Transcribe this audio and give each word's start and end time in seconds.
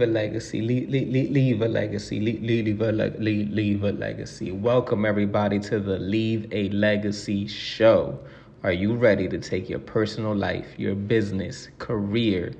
a 0.00 0.06
legacy. 0.06 0.60
Leave, 0.60 0.88
leave, 0.88 1.30
leave 1.30 1.62
a 1.62 1.68
legacy. 1.68 2.20
Leave, 2.20 2.42
leave, 2.42 2.80
a 2.80 2.92
le- 2.92 3.16
leave, 3.18 3.50
leave 3.50 3.84
a 3.84 3.92
legacy. 3.92 4.52
Welcome 4.52 5.04
everybody 5.04 5.58
to 5.60 5.80
the 5.80 5.98
Leave 5.98 6.52
a 6.52 6.68
Legacy 6.70 7.46
show. 7.46 8.18
Are 8.62 8.72
you 8.72 8.94
ready 8.94 9.28
to 9.28 9.38
take 9.38 9.68
your 9.68 9.78
personal 9.78 10.34
life, 10.34 10.66
your 10.76 10.94
business, 10.94 11.68
career, 11.78 12.52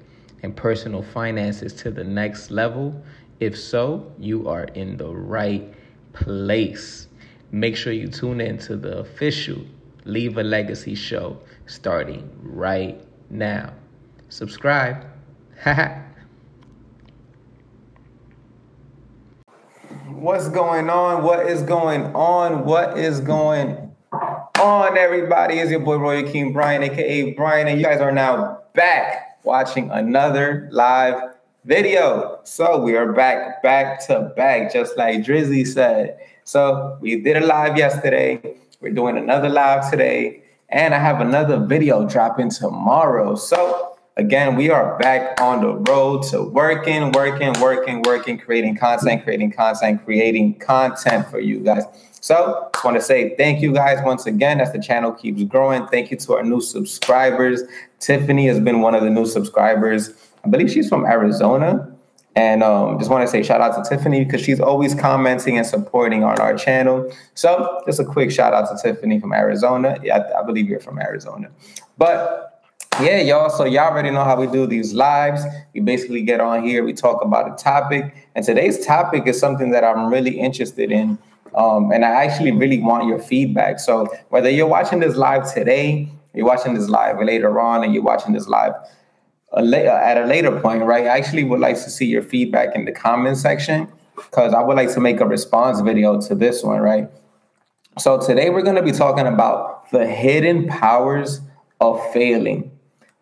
and 0.43 0.55
personal 0.57 1.03
finances 1.03 1.73
to 1.75 1.91
the 1.91 2.05
next 2.05 2.51
level? 2.51 3.01
If 3.41 3.59
so, 3.59 4.13
you 4.19 4.49
are 4.49 4.65
in 4.75 4.97
the 4.97 5.09
right 5.15 5.73
place. 6.13 7.09
Make 7.53 7.77
sure 7.77 7.93
you 7.93 8.09
tune 8.09 8.41
in 8.41 8.59
to 8.59 8.77
the 8.77 8.99
official 8.99 9.59
Leave 10.05 10.39
a 10.39 10.43
Legacy 10.43 10.95
show 10.95 11.39
starting 11.67 12.31
right 12.43 13.01
now. 13.31 13.75
Subscribe. 14.29 15.05
What's 20.19 20.49
going 20.49 20.91
on? 20.91 21.23
What 21.23 21.47
is 21.47 21.63
going 21.63 22.07
on? 22.07 22.65
What 22.65 22.99
is 22.99 23.21
going 23.21 23.95
on, 24.11 24.99
everybody? 24.99 25.61
Is 25.61 25.71
your 25.71 25.79
boy 25.79 25.97
Royal 25.97 26.29
King 26.29 26.53
Brian, 26.53 26.83
aka 26.83 27.35
Brian, 27.35 27.69
and 27.69 27.79
you 27.79 27.87
guys 27.87 28.01
are 28.01 28.11
now 28.11 28.63
back 28.75 29.39
watching 29.45 29.93
another 29.93 30.69
live 30.73 31.37
video. 31.65 32.41
So 32.43 32.81
we 32.81 32.97
are 32.97 33.13
back, 33.13 33.63
back 33.63 34.05
to 34.09 34.33
back, 34.37 34.73
just 34.73 34.97
like 34.97 35.19
Drizzy 35.19 35.65
said. 35.65 36.19
So 36.43 36.99
we 37.01 37.21
did 37.21 37.37
a 37.37 37.47
live 37.47 37.79
yesterday. 37.79 38.57
We're 38.81 38.95
doing 38.95 39.19
another 39.19 39.49
live 39.49 39.89
today, 39.89 40.43
and 40.69 40.97
I 40.97 40.99
have 40.99 41.21
another 41.21 41.61
video 41.61 42.09
dropping 42.09 42.51
tomorrow. 42.51 43.37
So 43.37 43.97
again, 44.19 44.57
we 44.57 44.69
are 44.69 44.99
back 44.99 45.41
on 45.41 45.63
the 45.63 45.75
road 45.91 46.25
to 46.25 46.43
working, 46.43 47.13
working, 47.13 47.53
working, 47.61 48.03
working, 48.03 48.37
creating 48.37 48.77
content, 48.77 49.23
creating 49.23 49.53
content, 49.53 50.05
creating 50.05 50.59
content 50.59 51.27
for 51.29 51.39
you 51.39 51.61
guys. 51.61 51.85
So 52.21 52.69
just 52.75 52.85
want 52.85 52.97
to 52.97 53.03
say 53.03 53.37
thank 53.37 53.63
you 53.63 53.73
guys 53.73 54.05
once 54.05 54.27
again 54.27 54.61
as 54.61 54.73
the 54.73 54.83
channel 54.83 55.13
keeps 55.13 55.43
growing. 55.45 55.87
Thank 55.87 56.11
you 56.11 56.17
to 56.17 56.35
our 56.35 56.43
new 56.43 56.61
subscribers. 56.61 57.63
Tiffany 58.01 58.49
has 58.49 58.59
been 58.59 58.81
one 58.81 58.95
of 58.97 59.03
the 59.03 59.11
new 59.11 59.25
subscribers. 59.25 60.11
I 60.45 60.49
believe 60.49 60.71
she's 60.71 60.89
from 60.89 61.07
Arizona. 61.07 61.95
And 62.35 62.63
um, 62.63 62.99
just 62.99 63.11
want 63.11 63.23
to 63.23 63.29
say 63.29 63.43
shout 63.43 63.61
out 63.61 63.83
to 63.83 63.89
Tiffany 63.89 64.25
because 64.25 64.41
she's 64.41 64.61
always 64.61 64.95
commenting 64.95 65.59
and 65.59 65.67
supporting 65.67 66.23
on 66.23 66.41
our 66.41 66.57
channel. 66.57 67.13
So 67.35 67.83
just 67.87 67.99
a 67.99 68.05
quick 68.05 68.31
shout 68.31 68.53
out 68.53 68.69
to 68.69 68.81
Tiffany 68.81 69.19
from 69.21 69.33
Arizona. 69.33 69.99
Yeah, 70.03 70.19
I, 70.19 70.41
I 70.41 70.43
believe 70.45 70.69
you're 70.69 70.81
from 70.81 71.01
Arizona. 71.01 71.51
But 71.97 72.48
yeah, 73.01 73.21
y'all. 73.21 73.51
So 73.51 73.65
y'all 73.65 73.91
already 73.91 74.11
know 74.11 74.25
how 74.25 74.41
we 74.41 74.47
do 74.47 74.67
these 74.67 74.93
lives. 74.93 75.43
We 75.73 75.81
basically 75.81 76.23
get 76.23 76.41
on 76.41 76.65
here, 76.65 76.85
we 76.85 76.93
talk 76.93 77.23
about 77.25 77.53
a 77.53 77.63
topic, 77.63 78.15
and 78.35 78.45
today's 78.45 78.85
topic 78.85 79.27
is 79.27 79.39
something 79.39 79.71
that 79.71 79.85
I'm 79.85 80.11
really 80.13 80.39
interested 80.39 80.91
in. 80.91 81.19
Um, 81.55 81.93
and 81.93 82.05
I 82.05 82.25
actually 82.25 82.53
really 82.53 82.81
want 82.81 83.07
your 83.07 83.19
feedback. 83.19 83.79
So 83.79 84.09
whether 84.29 84.51
you're 84.51 84.67
watching 84.67 85.01
this 85.01 85.17
live 85.17 85.53
today, 85.53 86.09
you're 86.35 86.47
watching 86.47 86.75
this 86.75 86.89
live 86.89 87.23
later 87.23 87.61
on, 87.61 87.85
and 87.85 87.95
you're 87.95 88.03
watching 88.03 88.33
this 88.33 88.49
live 88.49 88.75
a 89.53 89.63
later, 89.63 89.89
at 89.89 90.19
a 90.19 90.27
later 90.27 90.61
point, 90.61 90.85
right? 90.85 91.05
I 91.05 91.19
actually 91.19 91.45
would 91.45 91.61
like 91.61 91.77
to 91.77 91.91
see 91.91 92.07
your 92.07 92.23
feedback 92.23 92.75
in 92.75 92.85
the 92.85 92.93
comment 92.93 93.39
section 93.39 93.89
because 94.15 94.53
I 94.53 94.63
would 94.63 94.77
like 94.77 94.93
to 94.95 95.01
make 95.01 95.21
a 95.21 95.27
response 95.27 95.81
video 95.81 96.21
to 96.23 96.35
this 96.35 96.63
one, 96.63 96.81
right? 96.81 97.09
So 97.99 98.19
today 98.21 98.51
we're 98.51 98.63
going 98.63 98.77
to 98.77 98.83
be 98.83 98.93
talking 98.93 99.27
about 99.27 99.91
the 99.91 100.07
hidden 100.07 100.69
powers 100.69 101.41
of 101.81 102.01
failing, 102.13 102.71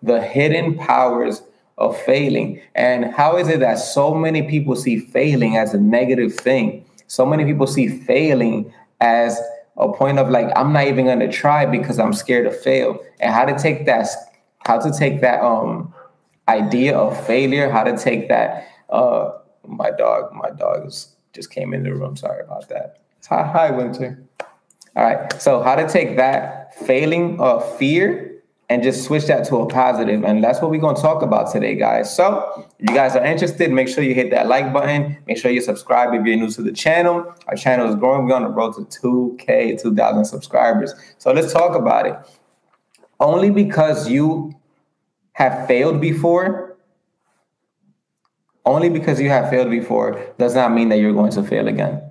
the 0.02 0.20
hidden 0.20 0.76
powers 0.76 1.42
of 1.78 1.96
failing, 2.02 2.60
and 2.74 3.04
how 3.06 3.36
is 3.36 3.48
it 3.48 3.60
that 3.60 3.78
so 3.78 4.14
many 4.14 4.42
people 4.42 4.76
see 4.76 4.98
failing 4.98 5.56
as 5.56 5.74
a 5.74 5.78
negative 5.78 6.34
thing? 6.34 6.84
So 7.06 7.26
many 7.26 7.44
people 7.44 7.66
see 7.66 7.88
failing 7.88 8.72
as 9.00 9.40
a 9.76 9.92
point 9.92 10.18
of 10.18 10.30
like 10.30 10.50
I'm 10.56 10.72
not 10.72 10.86
even 10.86 11.04
going 11.04 11.20
to 11.20 11.30
try 11.30 11.66
because 11.66 11.98
I'm 11.98 12.12
scared 12.12 12.50
to 12.50 12.50
fail, 12.50 12.98
and 13.20 13.32
how 13.32 13.44
to 13.44 13.58
take 13.58 13.86
that, 13.86 14.08
how 14.60 14.78
to 14.78 14.90
take 14.96 15.20
that 15.20 15.42
um 15.42 15.92
idea 16.48 16.96
of 16.96 17.26
failure, 17.26 17.70
how 17.70 17.84
to 17.84 17.96
take 17.96 18.28
that. 18.28 18.68
Uh, 18.90 19.32
my 19.66 19.90
dog, 19.90 20.32
my 20.32 20.50
dog 20.50 20.92
just 21.32 21.50
came 21.50 21.74
in 21.74 21.82
the 21.82 21.92
room. 21.92 22.16
Sorry 22.16 22.42
about 22.42 22.68
that. 22.68 23.00
Hi, 23.28 23.42
hi, 23.42 23.70
Winter. 23.70 24.22
All 24.94 25.04
right. 25.04 25.32
So, 25.42 25.62
how 25.62 25.74
to 25.74 25.88
take 25.88 26.16
that 26.16 26.74
failing 26.86 27.40
of 27.40 27.76
fear 27.76 28.35
and 28.68 28.82
just 28.82 29.04
switch 29.04 29.26
that 29.26 29.46
to 29.46 29.56
a 29.58 29.66
positive, 29.66 30.24
and 30.24 30.42
that's 30.42 30.60
what 30.60 30.70
we're 30.70 30.80
gonna 30.80 31.00
talk 31.00 31.22
about 31.22 31.52
today, 31.52 31.76
guys. 31.76 32.14
So, 32.14 32.66
if 32.78 32.90
you 32.90 32.94
guys 32.96 33.14
are 33.14 33.24
interested, 33.24 33.70
make 33.70 33.88
sure 33.88 34.02
you 34.02 34.14
hit 34.14 34.30
that 34.30 34.48
like 34.48 34.72
button. 34.72 35.16
Make 35.26 35.38
sure 35.38 35.50
you 35.50 35.60
subscribe 35.60 36.12
if 36.14 36.26
you're 36.26 36.36
new 36.36 36.50
to 36.50 36.62
the 36.62 36.72
channel. 36.72 37.32
Our 37.46 37.56
channel 37.56 37.88
is 37.88 37.94
growing. 37.94 38.26
We're 38.26 38.34
on 38.34 38.42
the 38.42 38.48
road 38.48 38.74
to 38.74 38.84
2K, 39.00 39.80
2,000 39.80 40.24
subscribers. 40.24 40.94
So 41.18 41.32
let's 41.32 41.52
talk 41.52 41.76
about 41.76 42.06
it. 42.06 42.16
Only 43.20 43.50
because 43.50 44.08
you 44.08 44.54
have 45.32 45.66
failed 45.68 46.00
before, 46.00 46.76
only 48.64 48.88
because 48.88 49.20
you 49.20 49.28
have 49.28 49.48
failed 49.48 49.70
before 49.70 50.20
does 50.38 50.56
not 50.56 50.72
mean 50.72 50.88
that 50.88 50.98
you're 50.98 51.12
going 51.12 51.30
to 51.32 51.42
fail 51.42 51.68
again. 51.68 52.02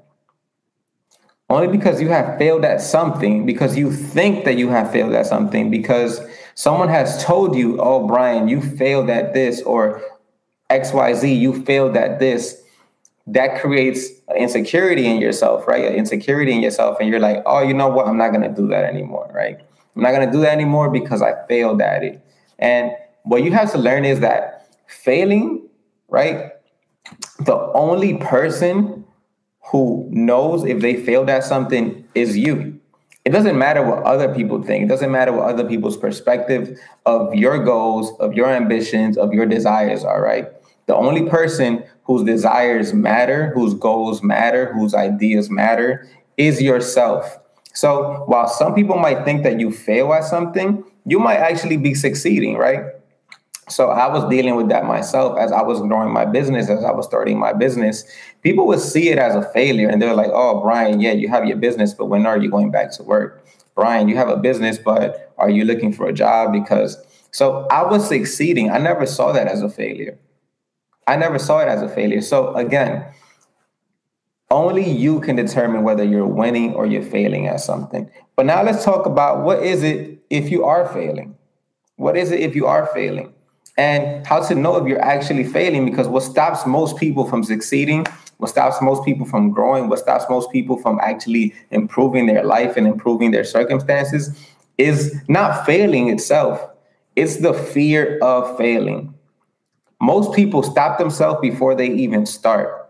Only 1.50 1.68
because 1.68 2.02
you 2.02 2.10
have 2.10 2.40
failed 2.40 2.66
at 2.66 2.82
something, 2.82 3.46
because 3.46 3.78
you 3.78 3.92
think 3.92 4.46
that 4.46 4.58
you 4.58 4.70
have 4.70 4.92
failed 4.92 5.14
at 5.14 5.28
something, 5.28 5.70
because 5.70 6.22
someone 6.56 6.90
has 6.90 7.24
told 7.24 7.56
you, 7.56 7.80
oh, 7.80 8.08
Brian, 8.08 8.48
you 8.48 8.62
failed 8.62 9.10
at 9.10 9.34
this, 9.34 9.62
or 9.62 10.02
XYZ, 10.70 11.40
you 11.40 11.64
failed 11.64 11.96
at 11.96 12.20
this, 12.20 12.62
that 13.28 13.60
creates 13.60 14.10
insecurity 14.36 15.06
in 15.06 15.20
yourself, 15.20 15.68
right? 15.68 15.94
Insecurity 15.94 16.54
in 16.54 16.62
yourself. 16.62 16.98
And 17.00 17.10
you're 17.10 17.20
like, 17.20 17.44
oh, 17.46 17.62
you 17.62 17.74
know 17.74 17.88
what? 17.88 18.08
I'm 18.08 18.18
not 18.18 18.30
going 18.30 18.42
to 18.42 18.54
do 18.56 18.68
that 18.68 18.84
anymore, 18.84 19.30
right? 19.34 19.60
I'm 19.96 20.02
not 20.02 20.12
going 20.12 20.26
to 20.28 20.32
do 20.32 20.42
that 20.42 20.52
anymore 20.52 20.90
because 20.90 21.22
I 21.22 21.34
failed 21.48 21.82
at 21.82 22.04
it. 22.04 22.26
And 22.60 22.92
what 23.24 23.44
you 23.44 23.52
have 23.52 23.72
to 23.72 23.78
learn 23.78 24.06
is 24.06 24.20
that 24.20 24.70
failing, 24.88 25.68
right? 26.08 26.52
The 27.40 27.56
only 27.74 28.18
person 28.18 29.06
who 29.72 30.08
knows 30.12 30.64
if 30.64 30.82
they 30.82 30.96
failed 30.96 31.30
at 31.30 31.44
something 31.44 32.08
is 32.14 32.38
you. 32.38 32.75
It 33.26 33.32
doesn't 33.32 33.58
matter 33.58 33.82
what 33.84 34.04
other 34.04 34.34
people 34.34 34.62
think. 34.62 34.86
It 34.86 34.88
doesn't 34.88 35.12
matter 35.12 35.34
what 35.34 35.50
other 35.50 35.68
people's 35.68 35.98
perspective 35.98 36.80
of 37.08 37.34
your 37.34 37.64
goals, 37.64 38.14
of 38.20 38.34
your 38.34 38.48
ambitions, 38.50 39.18
of 39.18 39.34
your 39.34 39.48
desires 39.48 40.04
are, 40.04 40.22
right? 40.22 40.48
The 40.86 40.96
only 40.96 41.28
person 41.28 41.84
whose 42.04 42.24
desires 42.24 42.94
matter, 42.94 43.52
whose 43.56 43.74
goals 43.74 44.22
matter, 44.22 44.72
whose 44.74 44.94
ideas 44.94 45.50
matter 45.50 46.08
is 46.38 46.62
yourself. 46.62 47.40
So 47.74 48.24
while 48.28 48.48
some 48.48 48.76
people 48.76 48.98
might 48.98 49.26
think 49.26 49.42
that 49.44 49.60
you 49.60 49.72
fail 49.72 50.14
at 50.14 50.24
something, 50.26 50.84
you 51.06 51.20
might 51.20 51.38
actually 51.38 51.78
be 51.78 51.96
succeeding, 51.96 52.58
right? 52.58 52.84
So 53.68 53.90
I 53.90 54.08
was 54.08 54.30
dealing 54.30 54.56
with 54.56 54.70
that 54.70 54.86
myself 54.86 55.38
as 55.40 55.52
I 55.52 55.64
was 55.64 55.80
growing 55.80 56.14
my 56.14 56.26
business, 56.26 56.70
as 56.70 56.84
I 56.84 56.92
was 56.92 57.06
starting 57.06 57.40
my 57.40 57.52
business. 57.52 58.04
People 58.44 58.68
would 58.68 58.80
see 58.80 59.10
it 59.10 59.18
as 59.18 59.36
a 59.36 59.42
failure 59.52 59.90
and 59.90 60.00
they're 60.02 60.14
like, 60.14 60.30
oh, 60.32 60.62
Brian, 60.62 61.00
yeah, 61.00 61.14
you 61.14 61.28
have 61.30 61.46
your 61.46 61.58
business, 61.58 61.94
but 61.94 62.06
when 62.06 62.26
are 62.28 62.38
you 62.38 62.50
going 62.50 62.70
back 62.70 62.92
to 62.92 63.04
work? 63.04 63.44
Brian, 63.74 64.08
you 64.08 64.16
have 64.16 64.30
a 64.30 64.38
business, 64.38 64.78
but 64.78 65.34
are 65.38 65.50
you 65.50 65.66
looking 65.66 65.92
for 65.92 66.08
a 66.08 66.14
job? 66.14 66.54
Because 66.54 66.98
so 67.32 67.68
I 67.70 67.84
was 67.84 68.08
succeeding. 68.08 68.72
I 68.72 68.78
never 68.78 69.06
saw 69.06 69.34
that 69.34 69.48
as 69.48 69.62
a 69.62 69.70
failure. 69.70 70.18
I 71.08 71.18
never 71.18 71.38
saw 71.38 71.60
it 71.60 71.68
as 71.68 71.82
a 71.82 71.90
failure. 71.90 72.22
So 72.22 72.56
again, 72.56 73.06
only 74.50 74.90
you 74.90 75.20
can 75.20 75.36
determine 75.36 75.84
whether 75.84 76.04
you're 76.04 76.26
winning 76.28 76.74
or 76.76 76.86
you're 76.86 77.04
failing 77.04 77.48
at 77.48 77.60
something. 77.60 78.10
But 78.36 78.46
now 78.46 78.64
let's 78.64 78.86
talk 78.86 79.06
about 79.06 79.44
what 79.44 79.64
is 79.64 79.84
it 79.84 80.24
if 80.30 80.50
you 80.50 80.64
are 80.64 80.88
failing? 80.88 81.36
What 81.98 82.16
is 82.16 82.32
it 82.32 82.40
if 82.40 82.56
you 82.56 82.68
are 82.68 82.86
failing? 82.94 83.34
And 83.78 84.26
how 84.26 84.40
to 84.48 84.56
know 84.56 84.78
if 84.78 84.88
you're 84.88 85.04
actually 85.04 85.44
failing 85.44 85.86
because 85.86 86.08
what 86.08 86.24
stops 86.24 86.66
most 86.66 86.98
people 86.98 87.26
from 87.28 87.44
succeeding 87.44 88.06
what 88.38 88.50
stops 88.50 88.82
most 88.82 89.04
people 89.04 89.26
from 89.26 89.52
growing 89.52 89.90
what 89.90 90.00
stops 90.00 90.26
most 90.30 90.52
people 90.52 90.78
from 90.78 91.00
actually 91.02 91.54
improving 91.72 92.26
their 92.26 92.44
life 92.44 92.78
and 92.78 92.88
improving 92.88 93.32
their 93.32 93.44
circumstances 93.44 94.36
is 94.78 95.16
not 95.28 95.66
failing 95.66 96.10
itself. 96.10 96.70
It's 97.16 97.38
the 97.38 97.54
fear 97.54 98.20
of 98.22 98.58
failing. 98.58 99.14
Most 100.02 100.36
people 100.36 100.64
stop 100.64 100.98
themselves 100.98 101.40
before 101.42 101.76
they 101.76 101.88
even 101.88 102.26
start 102.26 102.85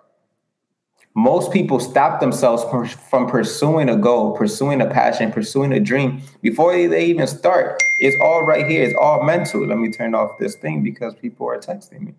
most 1.15 1.53
people 1.53 1.79
stop 1.79 2.19
themselves 2.19 2.63
from, 3.09 3.27
pursuing 3.27 3.87
a 3.87 3.95
goal, 3.95 4.35
pursuing 4.35 4.81
a 4.81 4.85
passion, 4.85 5.31
pursuing 5.31 5.71
a 5.71 5.79
dream 5.79 6.21
before 6.41 6.73
they 6.73 7.05
even 7.05 7.25
start. 7.25 7.81
It's 7.99 8.17
all 8.21 8.45
right 8.45 8.67
here. 8.67 8.83
It's 8.83 8.95
all 8.99 9.23
mental. 9.23 9.65
Let 9.65 9.77
me 9.77 9.89
turn 9.89 10.13
off 10.13 10.37
this 10.37 10.55
thing 10.55 10.83
because 10.83 11.15
people 11.15 11.47
are 11.47 11.57
texting 11.57 12.01
me. 12.01 12.15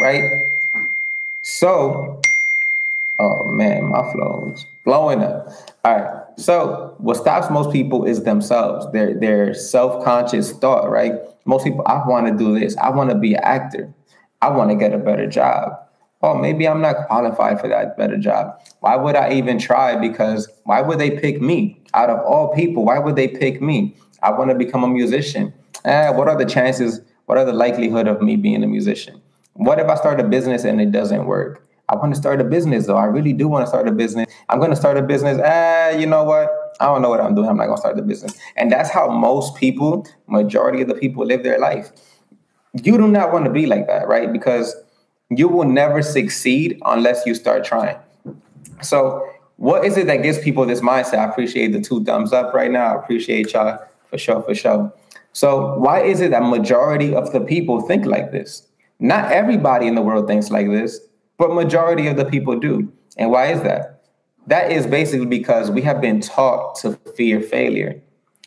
Right? 0.00 0.24
So, 1.42 2.20
oh 3.20 3.44
man, 3.44 3.84
my 3.84 4.10
flow 4.10 4.52
is 4.54 4.64
blowing 4.84 5.22
up. 5.22 5.48
All 5.84 5.96
right. 5.96 6.24
So, 6.38 6.94
what 6.98 7.18
stops 7.18 7.50
most 7.50 7.72
people 7.72 8.06
is 8.06 8.24
themselves, 8.24 8.90
their 8.92 9.12
their 9.14 9.54
self-conscious 9.54 10.52
thought, 10.52 10.90
right? 10.90 11.12
Most 11.44 11.64
people, 11.64 11.82
I 11.86 12.06
want 12.08 12.26
to 12.26 12.36
do 12.36 12.58
this. 12.58 12.76
I 12.78 12.90
want 12.90 13.10
to 13.10 13.16
be 13.16 13.34
an 13.34 13.44
actor. 13.44 13.92
I 14.40 14.50
want 14.50 14.70
to 14.70 14.76
get 14.76 14.92
a 14.92 14.98
better 14.98 15.26
job. 15.26 15.78
Oh, 16.22 16.34
maybe 16.34 16.66
I'm 16.66 16.80
not 16.80 17.06
qualified 17.06 17.60
for 17.60 17.68
that 17.68 17.96
better 17.96 18.16
job. 18.16 18.60
Why 18.80 18.96
would 18.96 19.16
I 19.16 19.32
even 19.32 19.58
try? 19.58 19.96
Because 19.96 20.48
why 20.64 20.80
would 20.80 20.98
they 20.98 21.10
pick 21.10 21.42
me? 21.42 21.80
Out 21.94 22.10
of 22.10 22.18
all 22.24 22.54
people, 22.54 22.84
why 22.84 22.98
would 22.98 23.16
they 23.16 23.28
pick 23.28 23.60
me? 23.60 23.94
I 24.22 24.30
want 24.30 24.50
to 24.50 24.56
become 24.56 24.82
a 24.82 24.88
musician. 24.88 25.52
Eh, 25.84 26.10
what 26.10 26.28
are 26.28 26.36
the 26.36 26.46
chances? 26.46 27.00
What 27.26 27.38
are 27.38 27.44
the 27.44 27.52
likelihood 27.52 28.08
of 28.08 28.22
me 28.22 28.36
being 28.36 28.64
a 28.64 28.66
musician? 28.66 29.20
What 29.54 29.78
if 29.78 29.88
I 29.88 29.94
start 29.94 30.20
a 30.20 30.24
business 30.24 30.64
and 30.64 30.80
it 30.80 30.90
doesn't 30.90 31.26
work? 31.26 31.66
I 31.88 31.94
want 31.94 32.14
to 32.14 32.20
start 32.20 32.40
a 32.40 32.44
business 32.44 32.86
though. 32.86 32.96
I 32.96 33.04
really 33.04 33.32
do 33.32 33.46
want 33.46 33.64
to 33.64 33.68
start 33.68 33.86
a 33.86 33.92
business. 33.92 34.26
I'm 34.48 34.58
going 34.58 34.70
to 34.70 34.76
start 34.76 34.96
a 34.96 35.02
business. 35.02 35.40
Ah, 35.44 35.90
you 35.90 36.06
know 36.06 36.24
what? 36.24 36.50
I 36.80 36.86
don't 36.86 37.02
know 37.02 37.08
what 37.10 37.20
I'm 37.20 37.34
doing. 37.34 37.48
I'm 37.48 37.56
not 37.56 37.66
going 37.66 37.76
to 37.76 37.80
start 37.80 37.96
the 37.96 38.02
business. 38.02 38.36
And 38.56 38.72
that's 38.72 38.90
how 38.90 39.08
most 39.08 39.54
people, 39.54 40.06
majority 40.26 40.82
of 40.82 40.88
the 40.88 40.94
people 40.94 41.24
live 41.24 41.42
their 41.42 41.58
life. 41.58 41.90
You 42.82 42.98
do 42.98 43.06
not 43.06 43.32
want 43.32 43.44
to 43.44 43.50
be 43.50 43.66
like 43.66 43.86
that, 43.86 44.08
right? 44.08 44.32
Because 44.32 44.74
you 45.30 45.48
will 45.48 45.64
never 45.64 46.02
succeed 46.02 46.80
unless 46.84 47.24
you 47.26 47.34
start 47.34 47.64
trying. 47.64 47.96
So, 48.82 49.28
what 49.56 49.84
is 49.84 49.96
it 49.96 50.06
that 50.06 50.22
gives 50.22 50.38
people 50.38 50.66
this 50.66 50.80
mindset? 50.80 51.18
I 51.18 51.24
appreciate 51.24 51.72
the 51.72 51.80
two 51.80 52.04
thumbs 52.04 52.32
up 52.32 52.52
right 52.52 52.70
now. 52.70 52.94
I 52.94 53.02
appreciate 53.02 53.52
y'all 53.52 53.78
for 54.10 54.18
sure, 54.18 54.42
for 54.42 54.54
sure. 54.54 54.92
So, 55.32 55.74
why 55.78 56.02
is 56.02 56.20
it 56.20 56.30
that 56.30 56.42
majority 56.42 57.14
of 57.14 57.32
the 57.32 57.40
people 57.40 57.80
think 57.80 58.06
like 58.06 58.32
this? 58.32 58.68
Not 58.98 59.32
everybody 59.32 59.86
in 59.86 59.94
the 59.94 60.02
world 60.02 60.26
thinks 60.26 60.50
like 60.50 60.68
this, 60.68 61.00
but 61.38 61.52
majority 61.52 62.06
of 62.06 62.16
the 62.16 62.24
people 62.24 62.58
do. 62.58 62.90
And 63.16 63.30
why 63.30 63.46
is 63.46 63.62
that? 63.62 64.04
That 64.46 64.70
is 64.70 64.86
basically 64.86 65.26
because 65.26 65.70
we 65.70 65.82
have 65.82 66.00
been 66.00 66.20
taught 66.20 66.76
to 66.76 66.92
fear 67.16 67.40
failure. 67.40 68.00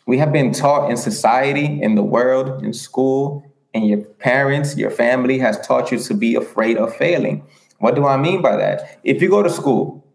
We 0.06 0.18
have 0.18 0.32
been 0.32 0.52
taught 0.52 0.90
in 0.90 0.98
society, 0.98 1.82
in 1.82 1.96
the 1.96 2.04
world, 2.04 2.64
in 2.64 2.74
school, 2.74 3.44
and 3.74 3.88
your 3.88 4.00
parents, 4.00 4.78
your 4.78 4.92
family 4.92 5.38
has 5.40 5.60
taught 5.60 5.92
you 5.92 6.00
to 6.00 6.14
be 6.14 6.36
afraid 6.36 6.78
of 6.78 6.96
failing. 6.96 7.44
What 7.80 7.96
do 7.96 8.06
I 8.06 8.18
mean 8.18 8.42
by 8.42 8.56
that? 8.58 9.00
If 9.04 9.22
you 9.22 9.30
go 9.30 9.44
to 9.44 9.50
school, 9.50 10.06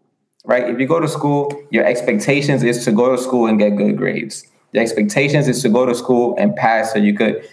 right? 0.45 0.69
If 0.69 0.79
you 0.79 0.87
go 0.87 0.99
to 0.99 1.07
school, 1.07 1.51
your 1.71 1.85
expectations 1.85 2.63
is 2.63 2.83
to 2.85 2.91
go 2.91 3.15
to 3.15 3.21
school 3.21 3.47
and 3.47 3.57
get 3.57 3.75
good 3.75 3.97
grades. 3.97 4.45
The 4.73 4.79
expectations 4.79 5.47
is 5.47 5.61
to 5.63 5.69
go 5.69 5.85
to 5.85 5.95
school 5.95 6.35
and 6.37 6.55
pass 6.55 6.93
so 6.93 6.99
you 6.99 7.15
could 7.15 7.47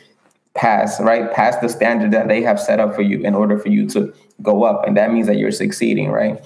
pass, 0.55 1.01
right? 1.01 1.33
Pass 1.33 1.57
the 1.59 1.69
standard 1.69 2.11
that 2.13 2.29
they 2.29 2.43
have 2.43 2.61
set 2.61 2.81
up 2.81 2.95
for 2.95 3.03
you 3.03 3.21
in 3.21 3.35
order 3.35 3.59
for 3.59 3.69
you 3.69 3.89
to 3.91 4.13
go 4.43 4.65
up. 4.65 4.87
And 4.87 4.97
that 4.97 5.13
means 5.13 5.27
that 5.29 5.37
you're 5.37 5.53
succeeding, 5.53 6.11
right? 6.11 6.45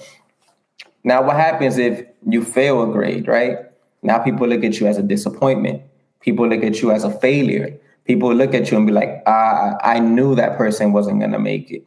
Now, 1.03 1.23
what 1.23 1.35
happens 1.35 1.77
if 1.77 2.05
you 2.27 2.43
fail 2.43 2.83
a 2.83 2.91
grade, 2.91 3.27
right? 3.27 3.57
Now 4.01 4.19
people 4.19 4.47
look 4.47 4.63
at 4.63 4.79
you 4.79 4.87
as 4.87 4.97
a 4.97 5.03
disappointment. 5.03 5.81
People 6.19 6.47
look 6.47 6.63
at 6.63 6.81
you 6.81 6.91
as 6.91 7.03
a 7.03 7.11
failure. 7.19 7.77
People 8.07 8.33
look 8.33 8.53
at 8.53 8.71
you 8.71 8.77
and 8.77 8.87
be 8.87 8.93
like, 8.93 9.21
ah, 9.27 9.75
I 9.83 9.99
knew 9.99 10.33
that 10.35 10.57
person 10.57 10.93
wasn't 10.93 11.19
going 11.19 11.33
to 11.33 11.39
make 11.39 11.69
it. 11.69 11.85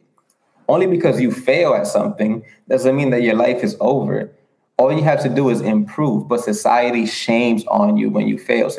Only 0.69 0.87
because 0.87 1.19
you 1.19 1.31
fail 1.31 1.73
at 1.73 1.87
something 1.87 2.43
doesn't 2.69 2.95
mean 2.95 3.09
that 3.09 3.23
your 3.23 3.35
life 3.35 3.63
is 3.63 3.75
over. 3.79 4.31
All 4.77 4.93
you 4.93 5.03
have 5.03 5.21
to 5.23 5.29
do 5.29 5.49
is 5.49 5.61
improve, 5.61 6.27
but 6.27 6.39
society 6.39 7.05
shames 7.05 7.65
on 7.67 7.97
you 7.97 8.09
when 8.09 8.27
you 8.27 8.37
fail. 8.37 8.69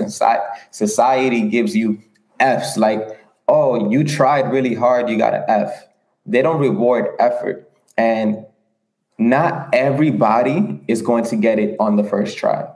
Society 0.71 1.49
gives 1.49 1.77
you 1.77 2.01
F's 2.41 2.77
like, 2.77 3.21
oh, 3.49 3.91
you 3.91 4.05
tried 4.05 4.51
really 4.51 4.75
hard, 4.75 5.11
you 5.11 5.19
got 5.19 5.35
an 5.35 5.45
F. 5.49 5.85
They 6.25 6.43
don't 6.43 6.61
reward 6.61 7.09
effort. 7.19 7.71
And 7.99 8.47
not 9.19 9.69
everybody 9.75 10.81
is 10.89 11.03
going 11.03 11.25
to 11.25 11.37
get 11.37 11.59
it 11.59 11.77
on 11.79 11.97
the 11.97 12.05
first 12.05 12.39
try. 12.39 12.67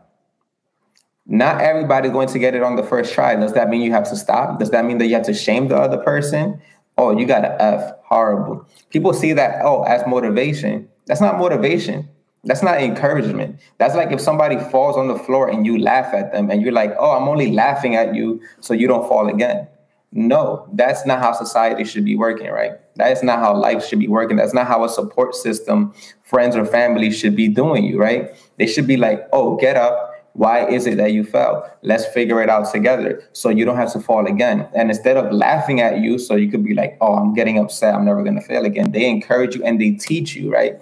Not 1.26 1.60
everybody's 1.60 2.12
going 2.12 2.28
to 2.28 2.38
get 2.38 2.54
it 2.54 2.62
on 2.62 2.76
the 2.76 2.82
first 2.82 3.12
try. 3.12 3.34
Does 3.34 3.52
that 3.54 3.68
mean 3.68 3.82
you 3.82 3.92
have 3.92 4.08
to 4.10 4.16
stop? 4.16 4.58
Does 4.58 4.70
that 4.70 4.84
mean 4.84 4.98
that 4.98 5.06
you 5.06 5.14
have 5.14 5.26
to 5.26 5.34
shame 5.34 5.68
the 5.68 5.76
other 5.76 5.98
person? 5.98 6.60
Oh, 6.98 7.16
you 7.16 7.26
got 7.26 7.44
an 7.44 7.56
F. 7.58 7.92
Horrible. 8.04 8.66
People 8.90 9.12
see 9.12 9.32
that, 9.32 9.60
oh, 9.64 9.82
as 9.82 10.06
motivation. 10.06 10.88
That's 11.06 11.20
not 11.20 11.38
motivation. 11.38 12.08
That's 12.44 12.62
not 12.62 12.80
encouragement. 12.80 13.58
That's 13.78 13.96
like 13.96 14.12
if 14.12 14.20
somebody 14.20 14.58
falls 14.70 14.96
on 14.96 15.08
the 15.08 15.18
floor 15.18 15.48
and 15.48 15.66
you 15.66 15.78
laugh 15.78 16.14
at 16.14 16.32
them 16.32 16.48
and 16.48 16.62
you're 16.62 16.72
like, 16.72 16.94
oh, 16.98 17.10
I'm 17.10 17.28
only 17.28 17.50
laughing 17.50 17.96
at 17.96 18.14
you 18.14 18.40
so 18.60 18.72
you 18.72 18.86
don't 18.86 19.08
fall 19.08 19.28
again. 19.28 19.66
No, 20.12 20.68
that's 20.72 21.04
not 21.04 21.18
how 21.18 21.32
society 21.32 21.84
should 21.84 22.04
be 22.04 22.14
working, 22.14 22.48
right? 22.48 22.72
That 22.94 23.10
is 23.10 23.24
not 23.24 23.40
how 23.40 23.56
life 23.56 23.84
should 23.84 23.98
be 23.98 24.06
working. 24.08 24.36
That's 24.36 24.54
not 24.54 24.68
how 24.68 24.84
a 24.84 24.88
support 24.88 25.34
system, 25.34 25.92
friends 26.22 26.54
or 26.54 26.64
family 26.64 27.10
should 27.10 27.34
be 27.34 27.48
doing 27.48 27.84
you, 27.84 27.98
right? 27.98 28.30
They 28.58 28.68
should 28.68 28.86
be 28.86 28.96
like, 28.96 29.28
oh, 29.32 29.56
get 29.56 29.76
up. 29.76 30.05
Why 30.36 30.68
is 30.68 30.86
it 30.86 30.98
that 30.98 31.12
you 31.12 31.24
fell? 31.24 31.66
Let's 31.82 32.04
figure 32.04 32.42
it 32.42 32.50
out 32.50 32.70
together 32.70 33.22
so 33.32 33.48
you 33.48 33.64
don't 33.64 33.76
have 33.76 33.90
to 33.94 34.00
fall 34.00 34.26
again. 34.26 34.68
And 34.74 34.90
instead 34.90 35.16
of 35.16 35.32
laughing 35.32 35.80
at 35.80 36.00
you, 36.00 36.18
so 36.18 36.36
you 36.36 36.50
could 36.50 36.62
be 36.62 36.74
like, 36.74 36.98
oh, 37.00 37.14
I'm 37.14 37.32
getting 37.32 37.58
upset. 37.58 37.94
I'm 37.94 38.04
never 38.04 38.22
going 38.22 38.34
to 38.34 38.42
fail 38.42 38.66
again. 38.66 38.92
They 38.92 39.08
encourage 39.08 39.54
you 39.54 39.64
and 39.64 39.80
they 39.80 39.92
teach 39.92 40.36
you, 40.36 40.52
right? 40.52 40.78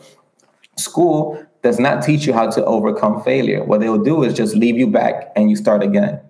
School 0.77 1.41
does 1.63 1.79
not 1.79 2.03
teach 2.03 2.27
you 2.27 2.33
how 2.33 2.51
to 2.51 2.65
overcome 2.65 3.23
failure. 3.23 3.63
What 3.65 3.79
they'll 3.81 4.03
do 4.03 4.25
is 4.25 4.35
just 4.35 4.57
leave 4.57 4.77
you 4.77 4.89
back 4.89 5.31
and 5.37 5.49
you 5.49 5.55
start 5.55 5.85
again. 5.85 6.21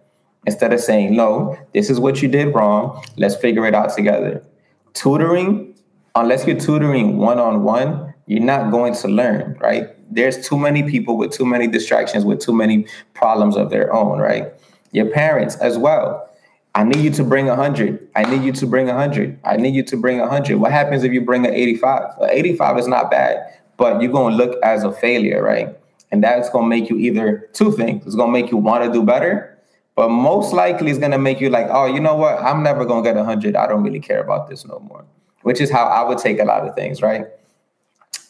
Instead 0.46 0.74
of 0.74 0.80
saying, 0.80 1.16
no, 1.16 1.58
this 1.72 1.88
is 1.88 1.98
what 1.98 2.20
you 2.20 2.28
did 2.28 2.54
wrong, 2.54 3.02
let's 3.16 3.36
figure 3.36 3.64
it 3.64 3.74
out 3.74 3.96
together. 3.96 4.44
Tutoring, 4.92 5.74
unless 6.14 6.46
you're 6.46 6.60
tutoring 6.60 7.16
one 7.16 7.38
on 7.38 7.62
one, 7.62 8.12
you're 8.26 8.44
not 8.44 8.70
going 8.70 8.94
to 8.96 9.08
learn, 9.08 9.56
right? 9.62 9.88
There's 10.14 10.46
too 10.46 10.58
many 10.58 10.82
people 10.82 11.16
with 11.16 11.32
too 11.32 11.44
many 11.44 11.66
distractions, 11.66 12.24
with 12.24 12.40
too 12.40 12.52
many 12.52 12.86
problems 13.14 13.56
of 13.56 13.70
their 13.70 13.92
own, 13.92 14.18
right? 14.18 14.52
Your 14.92 15.06
parents 15.06 15.56
as 15.56 15.76
well. 15.76 16.30
I 16.74 16.84
need 16.84 17.04
you 17.04 17.10
to 17.10 17.24
bring 17.24 17.46
100. 17.46 18.08
I 18.16 18.24
need 18.24 18.42
you 18.42 18.52
to 18.52 18.66
bring 18.66 18.86
100. 18.86 19.38
I 19.44 19.56
need 19.56 19.74
you 19.74 19.82
to 19.84 19.96
bring 19.96 20.18
100. 20.18 20.56
What 20.56 20.72
happens 20.72 21.04
if 21.04 21.12
you 21.12 21.20
bring 21.20 21.46
an 21.46 21.54
85? 21.54 22.14
85 22.28 22.78
is 22.78 22.88
not 22.88 23.10
bad, 23.10 23.38
but 23.76 24.02
you're 24.02 24.10
going 24.10 24.36
to 24.36 24.44
look 24.44 24.58
as 24.62 24.82
a 24.82 24.92
failure, 24.92 25.42
right? 25.42 25.76
And 26.10 26.22
that's 26.22 26.48
going 26.50 26.64
to 26.64 26.68
make 26.68 26.90
you 26.90 26.96
either 26.96 27.48
two 27.52 27.72
things. 27.72 28.06
It's 28.06 28.16
going 28.16 28.32
to 28.32 28.40
make 28.40 28.50
you 28.50 28.56
want 28.56 28.84
to 28.84 28.92
do 28.92 29.04
better 29.04 29.54
but 29.96 30.08
most 30.08 30.52
likely 30.52 30.90
it's 30.90 30.98
gonna 30.98 31.18
make 31.18 31.40
you 31.40 31.50
like, 31.50 31.68
oh, 31.70 31.86
you 31.86 32.00
know 32.00 32.16
what? 32.16 32.42
I'm 32.42 32.62
never 32.62 32.84
gonna 32.84 33.02
get 33.02 33.16
a 33.16 33.24
hundred. 33.24 33.54
I 33.54 33.66
don't 33.66 33.82
really 33.82 34.00
care 34.00 34.20
about 34.20 34.48
this 34.48 34.64
no 34.64 34.80
more. 34.80 35.04
Which 35.42 35.60
is 35.60 35.70
how 35.70 35.84
I 35.84 36.02
would 36.02 36.18
take 36.18 36.40
a 36.40 36.44
lot 36.44 36.66
of 36.66 36.74
things, 36.74 37.02
right? 37.02 37.26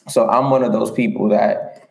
So 0.08 0.28
I'm 0.28 0.50
one 0.50 0.62
of 0.62 0.72
those 0.72 0.90
people 0.90 1.28
that 1.30 1.88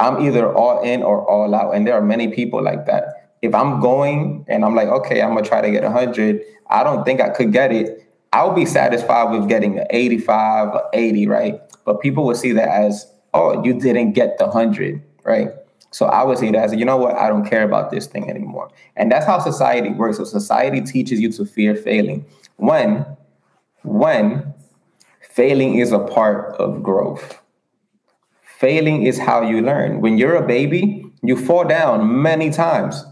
I'm 0.00 0.20
either 0.26 0.52
all 0.52 0.82
in 0.82 1.02
or 1.02 1.28
all 1.28 1.54
out, 1.54 1.74
and 1.74 1.86
there 1.86 1.94
are 1.94 2.02
many 2.02 2.28
people 2.28 2.62
like 2.62 2.86
that. 2.86 3.32
If 3.42 3.54
I'm 3.54 3.80
going 3.80 4.44
and 4.48 4.64
I'm 4.64 4.74
like, 4.74 4.88
okay, 4.88 5.22
I'm 5.22 5.34
gonna 5.34 5.46
try 5.46 5.60
to 5.60 5.70
get 5.70 5.84
a 5.84 5.90
hundred, 5.90 6.40
I 6.68 6.82
don't 6.82 7.04
think 7.04 7.20
I 7.20 7.28
could 7.30 7.52
get 7.52 7.72
it. 7.72 8.10
I'll 8.32 8.54
be 8.54 8.66
satisfied 8.66 9.30
with 9.30 9.48
getting 9.48 9.78
an 9.78 9.86
85 9.90 10.68
or 10.74 10.88
80, 10.92 11.26
right? 11.28 11.60
But 11.84 12.00
people 12.00 12.26
will 12.26 12.34
see 12.34 12.52
that 12.52 12.68
as, 12.68 13.06
oh, 13.32 13.62
you 13.64 13.78
didn't 13.78 14.12
get 14.12 14.38
the 14.38 14.50
hundred, 14.50 15.02
right? 15.22 15.48
So 15.92 16.06
I 16.06 16.24
would 16.24 16.38
say 16.38 16.50
that 16.50 16.58
as 16.58 16.74
you 16.74 16.84
know 16.84 16.96
what, 16.96 17.14
I 17.14 17.28
don't 17.28 17.48
care 17.48 17.62
about 17.62 17.92
this 17.92 18.08
thing 18.08 18.28
anymore. 18.28 18.68
And 18.96 19.12
that's 19.12 19.24
how 19.24 19.38
society 19.38 19.90
works. 19.90 20.16
So 20.16 20.24
society 20.24 20.80
teaches 20.80 21.20
you 21.20 21.30
to 21.30 21.44
fear 21.44 21.76
failing. 21.76 22.26
When, 22.56 23.06
when 23.84 24.52
failing 25.20 25.78
is 25.78 25.92
a 25.92 26.00
part 26.00 26.56
of 26.56 26.82
growth. 26.82 27.40
Failing 28.64 29.02
is 29.02 29.18
how 29.18 29.42
you 29.42 29.60
learn. 29.60 30.00
When 30.00 30.16
you're 30.16 30.36
a 30.36 30.46
baby, 30.46 31.04
you 31.22 31.36
fall 31.36 31.64
down 31.64 32.22
many 32.22 32.48
times. 32.48 33.04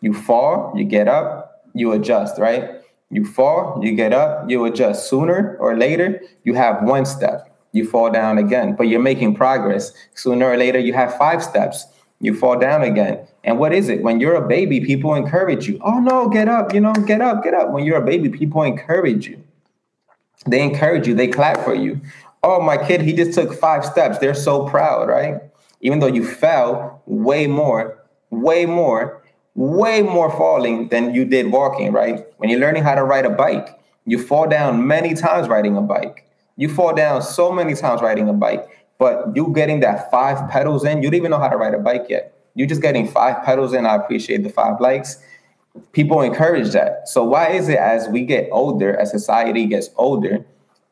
You 0.00 0.14
fall, 0.14 0.72
you 0.76 0.84
get 0.84 1.08
up, 1.08 1.64
you 1.74 1.90
adjust, 1.90 2.38
right? 2.38 2.80
You 3.10 3.24
fall, 3.24 3.80
you 3.82 3.96
get 3.96 4.12
up, 4.12 4.48
you 4.48 4.64
adjust. 4.66 5.10
Sooner 5.10 5.56
or 5.58 5.76
later, 5.76 6.20
you 6.44 6.54
have 6.54 6.84
one 6.84 7.06
step. 7.06 7.52
You 7.72 7.90
fall 7.90 8.12
down 8.12 8.38
again, 8.38 8.76
but 8.76 8.84
you're 8.84 9.02
making 9.02 9.34
progress. 9.34 9.92
Sooner 10.14 10.46
or 10.46 10.56
later, 10.56 10.78
you 10.78 10.92
have 10.92 11.18
five 11.18 11.42
steps 11.42 11.86
you 12.20 12.32
fall 12.32 12.56
down 12.56 12.84
again. 12.84 13.26
And 13.42 13.58
what 13.58 13.74
is 13.74 13.88
it? 13.88 14.00
When 14.00 14.20
you're 14.20 14.36
a 14.36 14.46
baby, 14.46 14.78
people 14.80 15.14
encourage 15.14 15.66
you. 15.66 15.80
Oh 15.82 15.98
no, 15.98 16.28
get 16.28 16.48
up, 16.48 16.72
you 16.72 16.80
know, 16.80 16.92
get 16.92 17.20
up, 17.20 17.42
get 17.42 17.52
up. 17.52 17.72
When 17.72 17.84
you're 17.84 18.00
a 18.00 18.06
baby, 18.06 18.28
people 18.28 18.62
encourage 18.62 19.26
you. 19.26 19.42
They 20.46 20.62
encourage 20.62 21.08
you, 21.08 21.14
they 21.16 21.26
clap 21.26 21.64
for 21.64 21.74
you. 21.74 22.00
Oh, 22.46 22.60
my 22.60 22.76
kid, 22.76 23.00
he 23.00 23.14
just 23.14 23.32
took 23.32 23.54
five 23.54 23.86
steps. 23.86 24.18
They're 24.18 24.34
so 24.34 24.68
proud, 24.68 25.08
right? 25.08 25.40
Even 25.80 26.00
though 26.00 26.08
you 26.08 26.22
fell 26.22 27.02
way 27.06 27.46
more, 27.46 27.98
way 28.28 28.66
more, 28.66 29.22
way 29.54 30.02
more 30.02 30.30
falling 30.30 30.88
than 30.88 31.14
you 31.14 31.24
did 31.24 31.50
walking, 31.50 31.90
right? 31.90 32.26
When 32.36 32.50
you're 32.50 32.60
learning 32.60 32.82
how 32.82 32.96
to 32.96 33.02
ride 33.02 33.24
a 33.24 33.30
bike, 33.30 33.80
you 34.04 34.22
fall 34.22 34.46
down 34.46 34.86
many 34.86 35.14
times 35.14 35.48
riding 35.48 35.74
a 35.78 35.80
bike. 35.80 36.28
You 36.56 36.68
fall 36.68 36.94
down 36.94 37.22
so 37.22 37.50
many 37.50 37.74
times 37.74 38.02
riding 38.02 38.28
a 38.28 38.34
bike. 38.34 38.68
But 38.98 39.34
you 39.34 39.50
getting 39.54 39.80
that 39.80 40.10
five 40.10 40.50
pedals 40.50 40.84
in, 40.84 41.02
you 41.02 41.10
don't 41.10 41.16
even 41.16 41.30
know 41.30 41.38
how 41.38 41.48
to 41.48 41.56
ride 41.56 41.72
a 41.72 41.78
bike 41.78 42.06
yet. 42.10 42.36
You're 42.54 42.68
just 42.68 42.82
getting 42.82 43.08
five 43.08 43.42
pedals 43.42 43.72
in. 43.72 43.86
I 43.86 43.96
appreciate 43.96 44.42
the 44.42 44.50
five 44.50 44.82
likes. 44.82 45.16
People 45.92 46.20
encourage 46.20 46.72
that. 46.72 47.08
So 47.08 47.24
why 47.24 47.52
is 47.52 47.70
it 47.70 47.78
as 47.78 48.06
we 48.08 48.26
get 48.26 48.50
older, 48.52 48.94
as 48.94 49.10
society 49.10 49.64
gets 49.64 49.88
older, 49.96 50.44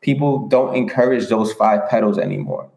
people 0.03 0.47
don't 0.47 0.75
encourage 0.75 1.27
those 1.29 1.51
five 1.53 1.89
pedals 1.89 2.19
anymore? 2.19 2.69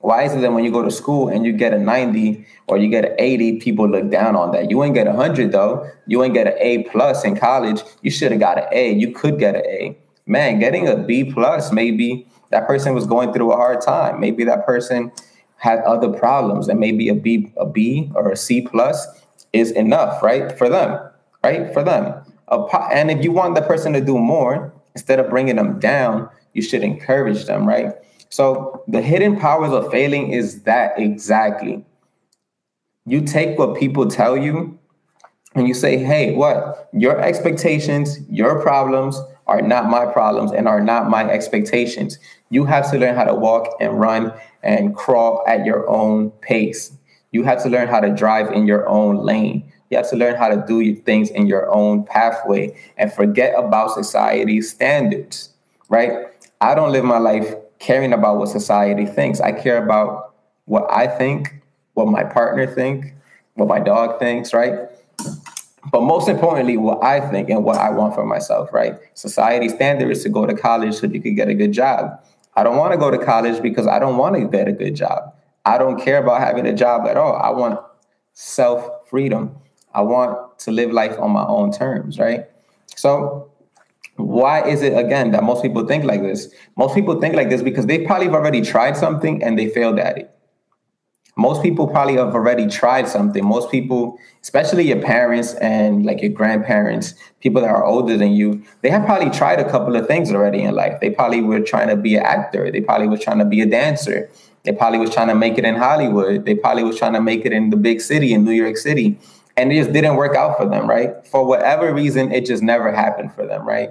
Why 0.00 0.22
is 0.24 0.34
it 0.34 0.40
that 0.40 0.52
when 0.52 0.64
you 0.64 0.70
go 0.70 0.82
to 0.82 0.90
school 0.90 1.28
and 1.28 1.44
you 1.44 1.52
get 1.52 1.72
a 1.72 1.78
90 1.78 2.46
or 2.68 2.78
you 2.78 2.88
get 2.88 3.04
an 3.04 3.14
80, 3.18 3.58
people 3.60 3.88
look 3.88 4.10
down 4.10 4.36
on 4.36 4.52
that? 4.52 4.70
You 4.70 4.82
ain't 4.84 4.94
get 4.94 5.06
a 5.06 5.10
100 5.10 5.52
though. 5.52 5.88
You 6.06 6.22
ain't 6.22 6.34
get 6.34 6.46
an 6.46 6.54
A 6.58 6.84
plus 6.84 7.24
in 7.24 7.36
college. 7.36 7.82
You 8.02 8.10
should 8.10 8.30
have 8.30 8.40
got 8.40 8.58
an 8.58 8.68
A. 8.72 8.92
You 8.92 9.12
could 9.12 9.38
get 9.38 9.56
an 9.56 9.66
A. 9.66 9.96
man, 10.26 10.58
getting 10.58 10.88
a 10.88 10.96
B 10.96 11.24
plus, 11.24 11.72
maybe 11.72 12.26
that 12.50 12.66
person 12.66 12.94
was 12.94 13.06
going 13.06 13.32
through 13.32 13.52
a 13.52 13.56
hard 13.56 13.80
time. 13.80 14.20
Maybe 14.20 14.44
that 14.44 14.66
person 14.66 15.12
had 15.56 15.78
other 15.80 16.10
problems, 16.12 16.68
and 16.68 16.78
maybe 16.78 17.08
a 17.08 17.14
B, 17.14 17.52
a 17.56 17.64
B 17.64 18.10
or 18.14 18.30
a 18.30 18.36
C 18.36 18.60
plus 18.60 19.06
is 19.52 19.70
enough, 19.70 20.22
right, 20.22 20.56
for 20.58 20.68
them, 20.68 21.00
right, 21.42 21.72
for 21.72 21.82
them. 21.82 22.22
And 22.92 23.10
if 23.10 23.24
you 23.24 23.32
want 23.32 23.54
the 23.54 23.62
person 23.62 23.92
to 23.94 24.00
do 24.00 24.18
more, 24.18 24.72
instead 24.96 25.20
of 25.20 25.28
bringing 25.28 25.56
them 25.56 25.78
down, 25.78 26.26
you 26.54 26.62
should 26.62 26.82
encourage 26.82 27.44
them, 27.44 27.68
right? 27.68 27.92
So 28.30 28.82
the 28.88 29.02
hidden 29.02 29.38
powers 29.38 29.70
of 29.70 29.90
failing 29.90 30.30
is 30.32 30.62
that 30.62 30.98
exactly. 30.98 31.84
You 33.04 33.20
take 33.20 33.58
what 33.58 33.76
people 33.76 34.08
tell 34.08 34.38
you 34.38 34.78
and 35.54 35.68
you 35.68 35.74
say, 35.74 35.98
hey, 35.98 36.34
what? 36.34 36.88
Your 36.94 37.20
expectations, 37.20 38.18
your 38.30 38.62
problems 38.62 39.20
are 39.46 39.60
not 39.60 39.90
my 39.90 40.06
problems 40.06 40.50
and 40.50 40.66
are 40.66 40.80
not 40.80 41.10
my 41.10 41.28
expectations. 41.28 42.18
You 42.48 42.64
have 42.64 42.90
to 42.90 42.98
learn 42.98 43.16
how 43.16 43.24
to 43.24 43.34
walk 43.34 43.76
and 43.80 44.00
run 44.00 44.32
and 44.62 44.96
crawl 44.96 45.44
at 45.46 45.66
your 45.66 45.86
own 45.90 46.30
pace. 46.40 46.90
You 47.32 47.42
have 47.44 47.62
to 47.64 47.68
learn 47.68 47.88
how 47.88 48.00
to 48.00 48.08
drive 48.14 48.50
in 48.50 48.66
your 48.66 48.88
own 48.88 49.18
lane. 49.18 49.70
You 49.90 49.96
have 49.98 50.08
to 50.10 50.16
learn 50.16 50.34
how 50.34 50.48
to 50.48 50.64
do 50.66 50.94
things 50.94 51.30
in 51.30 51.46
your 51.46 51.70
own 51.72 52.04
pathway 52.04 52.76
and 52.96 53.12
forget 53.12 53.54
about 53.56 53.92
society's 53.92 54.70
standards, 54.70 55.50
right? 55.88 56.26
I 56.60 56.74
don't 56.74 56.92
live 56.92 57.04
my 57.04 57.18
life 57.18 57.54
caring 57.78 58.12
about 58.12 58.38
what 58.38 58.48
society 58.48 59.06
thinks. 59.06 59.40
I 59.40 59.52
care 59.52 59.82
about 59.82 60.34
what 60.64 60.86
I 60.90 61.06
think, 61.06 61.62
what 61.94 62.08
my 62.08 62.24
partner 62.24 62.66
think, 62.66 63.14
what 63.54 63.68
my 63.68 63.80
dog 63.80 64.18
thinks, 64.18 64.52
right? 64.52 64.74
But 65.92 66.02
most 66.02 66.28
importantly, 66.28 66.76
what 66.76 67.02
I 67.04 67.20
think 67.30 67.48
and 67.48 67.64
what 67.64 67.76
I 67.76 67.90
want 67.90 68.14
for 68.14 68.26
myself, 68.26 68.72
right? 68.72 68.98
Society 69.14 69.68
standard 69.68 70.10
is 70.10 70.22
to 70.24 70.28
go 70.28 70.46
to 70.46 70.54
college 70.54 70.94
so 70.94 71.06
you 71.06 71.20
can 71.20 71.34
get 71.34 71.48
a 71.48 71.54
good 71.54 71.72
job. 71.72 72.22
I 72.56 72.62
don't 72.64 72.76
want 72.76 72.92
to 72.92 72.98
go 72.98 73.10
to 73.10 73.18
college 73.18 73.62
because 73.62 73.86
I 73.86 73.98
don't 73.98 74.16
want 74.16 74.34
to 74.34 74.46
get 74.48 74.66
a 74.66 74.72
good 74.72 74.96
job. 74.96 75.34
I 75.64 75.78
don't 75.78 76.00
care 76.00 76.22
about 76.22 76.40
having 76.40 76.66
a 76.66 76.72
job 76.72 77.06
at 77.06 77.16
all. 77.16 77.36
I 77.36 77.50
want 77.50 77.80
self 78.32 79.08
freedom. 79.08 79.56
I 79.96 80.02
want 80.02 80.58
to 80.60 80.70
live 80.70 80.92
life 80.92 81.18
on 81.18 81.30
my 81.30 81.44
own 81.46 81.72
terms, 81.72 82.18
right? 82.18 82.44
So 82.94 83.50
why 84.16 84.62
is 84.66 84.82
it 84.82 84.96
again 84.96 85.30
that 85.30 85.42
most 85.42 85.62
people 85.62 85.86
think 85.86 86.04
like 86.04 86.20
this? 86.22 86.52
Most 86.76 86.94
people 86.94 87.20
think 87.20 87.34
like 87.34 87.48
this 87.48 87.62
because 87.62 87.86
they 87.86 88.04
probably 88.04 88.26
have 88.26 88.34
already 88.34 88.60
tried 88.60 88.96
something 88.96 89.42
and 89.42 89.58
they 89.58 89.68
failed 89.68 89.98
at 89.98 90.18
it. 90.18 90.30
Most 91.38 91.62
people 91.62 91.86
probably 91.86 92.14
have 92.14 92.34
already 92.34 92.66
tried 92.66 93.08
something. 93.08 93.44
Most 93.44 93.70
people, 93.70 94.18
especially 94.42 94.88
your 94.88 95.00
parents 95.02 95.52
and 95.54 96.06
like 96.06 96.22
your 96.22 96.30
grandparents, 96.30 97.14
people 97.40 97.60
that 97.60 97.68
are 97.68 97.84
older 97.84 98.16
than 98.16 98.32
you, 98.32 98.62
they 98.80 98.88
have 98.88 99.04
probably 99.04 99.30
tried 99.30 99.60
a 99.60 99.70
couple 99.70 99.96
of 99.96 100.06
things 100.06 100.32
already 100.32 100.62
in 100.62 100.74
life. 100.74 100.98
They 101.00 101.10
probably 101.10 101.42
were 101.42 101.60
trying 101.60 101.88
to 101.88 101.96
be 101.96 102.16
an 102.16 102.22
actor. 102.22 102.70
They 102.70 102.80
probably 102.80 103.08
was 103.08 103.20
trying 103.20 103.38
to 103.38 103.44
be 103.44 103.60
a 103.60 103.66
dancer. 103.66 104.30
They 104.64 104.72
probably 104.72 104.98
was 104.98 105.10
trying 105.10 105.28
to 105.28 105.34
make 105.34 105.58
it 105.58 105.64
in 105.66 105.76
Hollywood. 105.76 106.46
They 106.46 106.54
probably 106.54 106.84
was 106.84 106.98
trying 106.98 107.12
to 107.12 107.20
make 107.20 107.44
it 107.44 107.52
in 107.52 107.68
the 107.68 107.76
big 107.76 108.00
city 108.00 108.32
in 108.32 108.44
New 108.44 108.52
York 108.52 108.78
City. 108.78 109.18
And 109.56 109.72
it 109.72 109.76
just 109.76 109.92
didn't 109.92 110.16
work 110.16 110.36
out 110.36 110.56
for 110.58 110.68
them, 110.68 110.88
right? 110.88 111.26
For 111.26 111.44
whatever 111.44 111.94
reason, 111.94 112.32
it 112.32 112.44
just 112.44 112.62
never 112.62 112.92
happened 112.92 113.32
for 113.32 113.46
them, 113.46 113.66
right? 113.66 113.90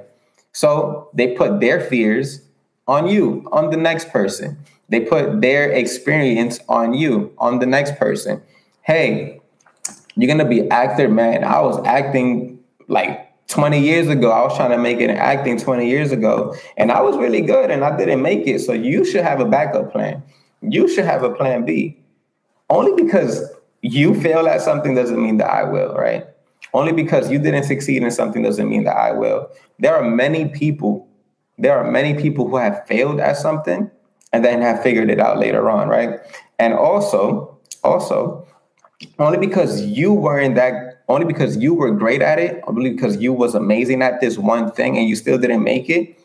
So 0.52 1.10
they 1.14 1.36
put 1.36 1.60
their 1.60 1.82
fears 1.82 2.42
on 2.88 3.08
you, 3.08 3.48
on 3.52 3.72
the 3.72 3.78
next 3.78 4.10
person. 4.10 4.58
They 4.90 5.02
put 5.02 5.42
their 5.42 5.72
experience 5.72 6.60
on 6.70 6.94
you, 6.94 7.34
on 7.40 7.60
the 7.60 7.66
next 7.66 7.98
person. 7.98 8.42
Hey, 8.84 9.42
you're 10.16 10.28
gonna 10.28 10.48
be 10.48 10.70
actor, 10.70 11.10
man. 11.10 11.44
I 11.44 11.62
was 11.62 11.84
acting 11.86 12.60
like 12.88 13.26
20 13.48 13.80
years 13.80 14.08
ago. 14.08 14.32
I 14.32 14.44
was 14.44 14.56
trying 14.56 14.72
to 14.72 14.78
make 14.78 15.00
it 15.00 15.10
in 15.10 15.18
acting 15.18 15.58
20 15.58 15.90
years 15.90 16.12
ago, 16.12 16.56
and 16.78 16.92
I 16.92 17.02
was 17.02 17.18
really 17.18 17.42
good 17.42 17.72
and 17.72 17.84
I 17.84 17.98
didn't 17.98 18.22
make 18.22 18.48
it. 18.48 18.60
So 18.60 18.74
you 18.74 19.04
should 19.04 19.24
have 19.24 19.40
a 19.40 19.46
backup 19.46 19.92
plan. 19.92 20.24
You 20.62 20.88
should 20.88 21.06
have 21.06 21.24
a 21.24 21.34
plan 21.34 21.66
B. 21.66 21.98
Only 22.70 23.04
because 23.04 23.44
you 23.86 24.20
fail 24.20 24.48
at 24.48 24.62
something 24.62 24.96
doesn't 24.96 25.22
mean 25.22 25.38
that 25.38 25.50
I 25.50 25.64
will, 25.64 25.94
right? 25.94 26.26
Only 26.74 26.92
because 26.92 27.32
you 27.32 27.38
didn't 27.38 27.66
succeed 27.66 28.02
in 28.02 28.10
something 28.10 28.42
doesn't 28.42 28.68
mean 28.68 28.84
that 28.86 28.98
I 28.98 29.12
will. 29.12 29.48
There 29.78 29.96
are 29.96 30.04
many 30.04 30.50
people, 30.50 31.08
there 31.60 31.78
are 31.78 31.90
many 31.90 32.20
people 32.20 32.50
who 32.50 32.58
have 32.58 32.86
failed 32.88 33.20
at 33.20 33.38
something 33.38 33.92
and 34.34 34.44
then 34.44 34.62
have 34.62 34.82
figured 34.82 35.12
it 35.12 35.20
out 35.20 35.38
later 35.38 35.70
on, 35.70 35.88
right? 35.88 36.20
And 36.58 36.74
also, 36.74 37.60
also, 37.84 38.48
only 39.20 39.38
because 39.38 39.84
you 39.84 40.14
were 40.14 40.40
in 40.40 40.56
that, 40.56 41.04
only 41.08 41.26
because 41.26 41.58
you 41.58 41.76
were 41.76 41.92
great 41.92 42.24
at 42.24 42.40
it, 42.40 42.64
only 42.66 42.90
because 42.90 43.18
you 43.18 43.34
was 43.34 43.54
amazing 43.54 44.02
at 44.02 44.20
this 44.20 44.40
one 44.40 44.72
thing 44.72 44.98
and 44.98 45.08
you 45.08 45.16
still 45.16 45.38
didn't 45.38 45.64
make 45.64 45.92
it, 45.92 46.18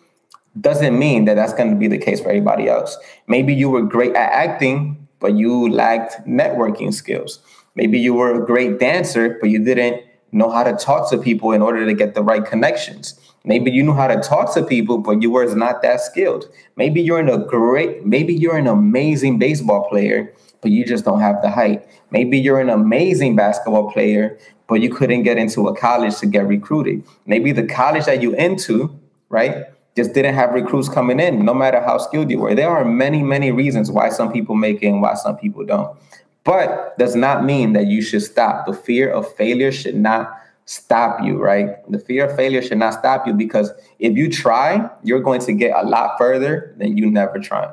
doesn't 0.59 0.99
mean 0.99 1.26
that 1.26 1.35
that's 1.35 1.52
going 1.52 1.71
to 1.71 1.76
be 1.76 1.88
the 1.88 1.99
case 1.99 2.21
for 2.21 2.31
everybody 2.31 2.69
else. 2.69 2.97
Maybe 3.29 3.52
you 3.52 3.69
were 3.69 3.83
great 3.83 4.17
at 4.17 4.33
acting, 4.33 5.00
but 5.21 5.37
you 5.37 5.69
lacked 5.71 6.27
networking 6.27 6.93
skills. 6.93 7.41
Maybe 7.75 7.99
you 7.99 8.15
were 8.15 8.43
a 8.43 8.45
great 8.45 8.81
dancer, 8.81 9.39
but 9.41 9.50
you 9.50 9.62
didn't 9.65 10.03
know 10.33 10.50
how 10.50 10.65
to 10.65 10.73
talk 10.73 11.11
to 11.11 11.19
people 11.19 11.53
in 11.53 11.62
order 11.62 11.85
to 11.87 11.95
get 11.95 12.15
the 12.15 12.23
right 12.23 12.45
connections. 12.45 13.19
Maybe 13.45 13.71
you 13.71 13.83
knew 13.83 13.95
how 13.95 14.07
to 14.09 14.21
talk 14.21 14.53
to 14.55 14.62
people, 14.65 14.99
but 14.99 15.23
you 15.23 15.31
were 15.31 15.55
not 15.55 15.83
that 15.83 16.00
skilled. 16.00 16.50
Maybe 16.77 17.00
you're 17.00 17.21
in 17.21 17.29
a 17.29 17.39
great, 17.39 18.05
maybe 18.05 18.35
you're 18.35 18.57
an 18.57 18.67
amazing 18.67 19.39
baseball 19.39 19.89
player, 19.89 20.33
but 20.61 20.71
you 20.71 20.85
just 20.85 21.05
don't 21.05 21.21
have 21.21 21.41
the 21.41 21.50
height. 21.50 21.87
Maybe 22.11 22.39
you're 22.39 22.61
an 22.61 22.69
amazing 22.69 23.37
basketball 23.37 23.91
player, 23.91 24.39
but 24.69 24.81
you 24.81 24.91
couldn't 24.91 25.23
get 25.23 25.39
into 25.39 25.69
a 25.69 25.77
college 25.77 26.19
to 26.19 26.27
get 26.27 26.47
recruited. 26.47 27.03
Maybe 27.25 27.53
the 27.53 27.67
college 27.67 28.05
that 28.05 28.21
you 28.21 28.35
into, 28.35 28.95
right, 29.31 29.65
just 29.97 30.12
didn't 30.14 30.35
have 30.35 30.52
recruits 30.52 30.88
coming 30.88 31.20
in, 31.20 31.44
no 31.44 31.52
matter 31.52 31.80
how 31.80 31.99
skilled 31.99 32.30
you 32.30 32.38
were. 32.38 32.54
There 32.54 32.70
are 32.70 32.85
many, 32.85 33.23
many 33.23 33.50
reasons 33.50 33.90
why 33.90 34.09
some 34.09 34.32
people 34.32 34.54
make 34.54 34.82
it 34.82 34.87
and 34.87 35.02
why 35.02 35.14
some 35.14 35.37
people 35.37 35.64
don't 35.64 35.97
but 36.44 36.97
does 36.99 37.14
not 37.14 37.44
mean 37.44 37.73
that 37.75 37.87
you 37.87 38.02
should 38.02 38.23
stop. 38.23 38.66
The 38.66 38.73
fear 38.73 39.11
of 39.11 39.32
failure 39.35 39.73
should 39.73 39.97
not 39.97 40.32
stop 40.64 41.23
you, 41.23 41.38
right? 41.38 41.68
The 41.90 41.99
fear 41.99 42.26
of 42.26 42.37
failure 42.37 42.62
should 42.62 42.78
not 42.78 42.94
stop 42.94 43.26
you 43.26 43.35
because 43.35 43.70
if 43.99 44.16
you 44.16 44.30
try, 44.30 44.88
you're 45.02 45.20
going 45.20 45.40
to 45.42 45.52
get 45.52 45.73
a 45.76 45.87
lot 45.87 46.16
further 46.18 46.75
than 46.78 46.97
you 46.97 47.11
never 47.11 47.38
try. 47.38 47.73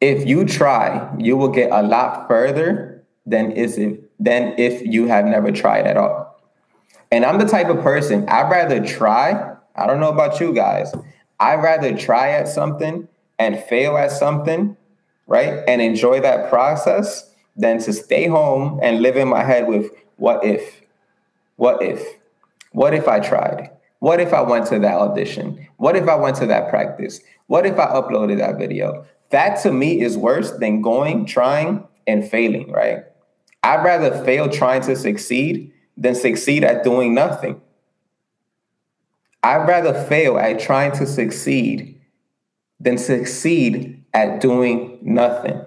If 0.00 0.26
you 0.26 0.44
try, 0.44 1.08
you 1.18 1.36
will 1.36 1.48
get 1.48 1.70
a 1.70 1.82
lot 1.82 2.28
further 2.28 3.04
than 3.26 3.52
is 3.52 3.78
if 3.78 3.98
than 4.20 4.54
if 4.58 4.82
you 4.82 5.06
have 5.06 5.24
never 5.24 5.50
tried 5.50 5.86
at 5.86 5.96
all. 5.96 6.40
And 7.10 7.24
I'm 7.24 7.38
the 7.38 7.46
type 7.46 7.68
of 7.68 7.80
person 7.82 8.28
I'd 8.28 8.50
rather 8.50 8.84
try. 8.84 9.53
I 9.76 9.86
don't 9.86 10.00
know 10.00 10.10
about 10.10 10.40
you 10.40 10.52
guys. 10.52 10.94
I'd 11.40 11.62
rather 11.62 11.96
try 11.96 12.30
at 12.30 12.48
something 12.48 13.08
and 13.38 13.58
fail 13.64 13.96
at 13.96 14.12
something 14.12 14.76
right? 15.26 15.62
And 15.66 15.80
enjoy 15.80 16.20
that 16.20 16.50
process 16.50 17.30
than 17.56 17.78
to 17.80 17.92
stay 17.92 18.26
home 18.26 18.80
and 18.82 19.00
live 19.00 19.16
in 19.16 19.28
my 19.28 19.44
head 19.44 19.66
with 19.68 19.90
what 20.16 20.44
if? 20.44 20.80
What 21.56 21.82
if? 21.82 22.02
What 22.72 22.94
if 22.94 23.08
I 23.08 23.20
tried? 23.20 23.70
What 24.00 24.20
if 24.20 24.32
I 24.32 24.42
went 24.42 24.66
to 24.66 24.78
that 24.80 24.94
audition? 24.94 25.66
What 25.76 25.96
if 25.96 26.08
I 26.08 26.16
went 26.16 26.36
to 26.36 26.46
that 26.46 26.68
practice? 26.68 27.20
What 27.46 27.64
if 27.64 27.78
I 27.78 27.86
uploaded 27.86 28.38
that 28.38 28.58
video? 28.58 29.06
That 29.30 29.62
to 29.62 29.72
me 29.72 30.00
is 30.00 30.16
worse 30.16 30.50
than 30.52 30.82
going, 30.82 31.26
trying, 31.26 31.86
and 32.06 32.28
failing, 32.28 32.70
right? 32.70 33.04
I'd 33.62 33.82
rather 33.82 34.24
fail 34.24 34.48
trying 34.48 34.82
to 34.82 34.96
succeed 34.96 35.72
than 35.96 36.14
succeed 36.14 36.64
at 36.64 36.84
doing 36.84 37.14
nothing. 37.14 37.60
I'd 39.44 39.68
rather 39.68 39.92
fail 39.92 40.38
at 40.38 40.58
trying 40.58 40.92
to 40.92 41.06
succeed 41.06 42.00
than 42.80 42.96
succeed 42.96 44.02
at 44.14 44.40
doing 44.40 44.98
nothing. 45.02 45.60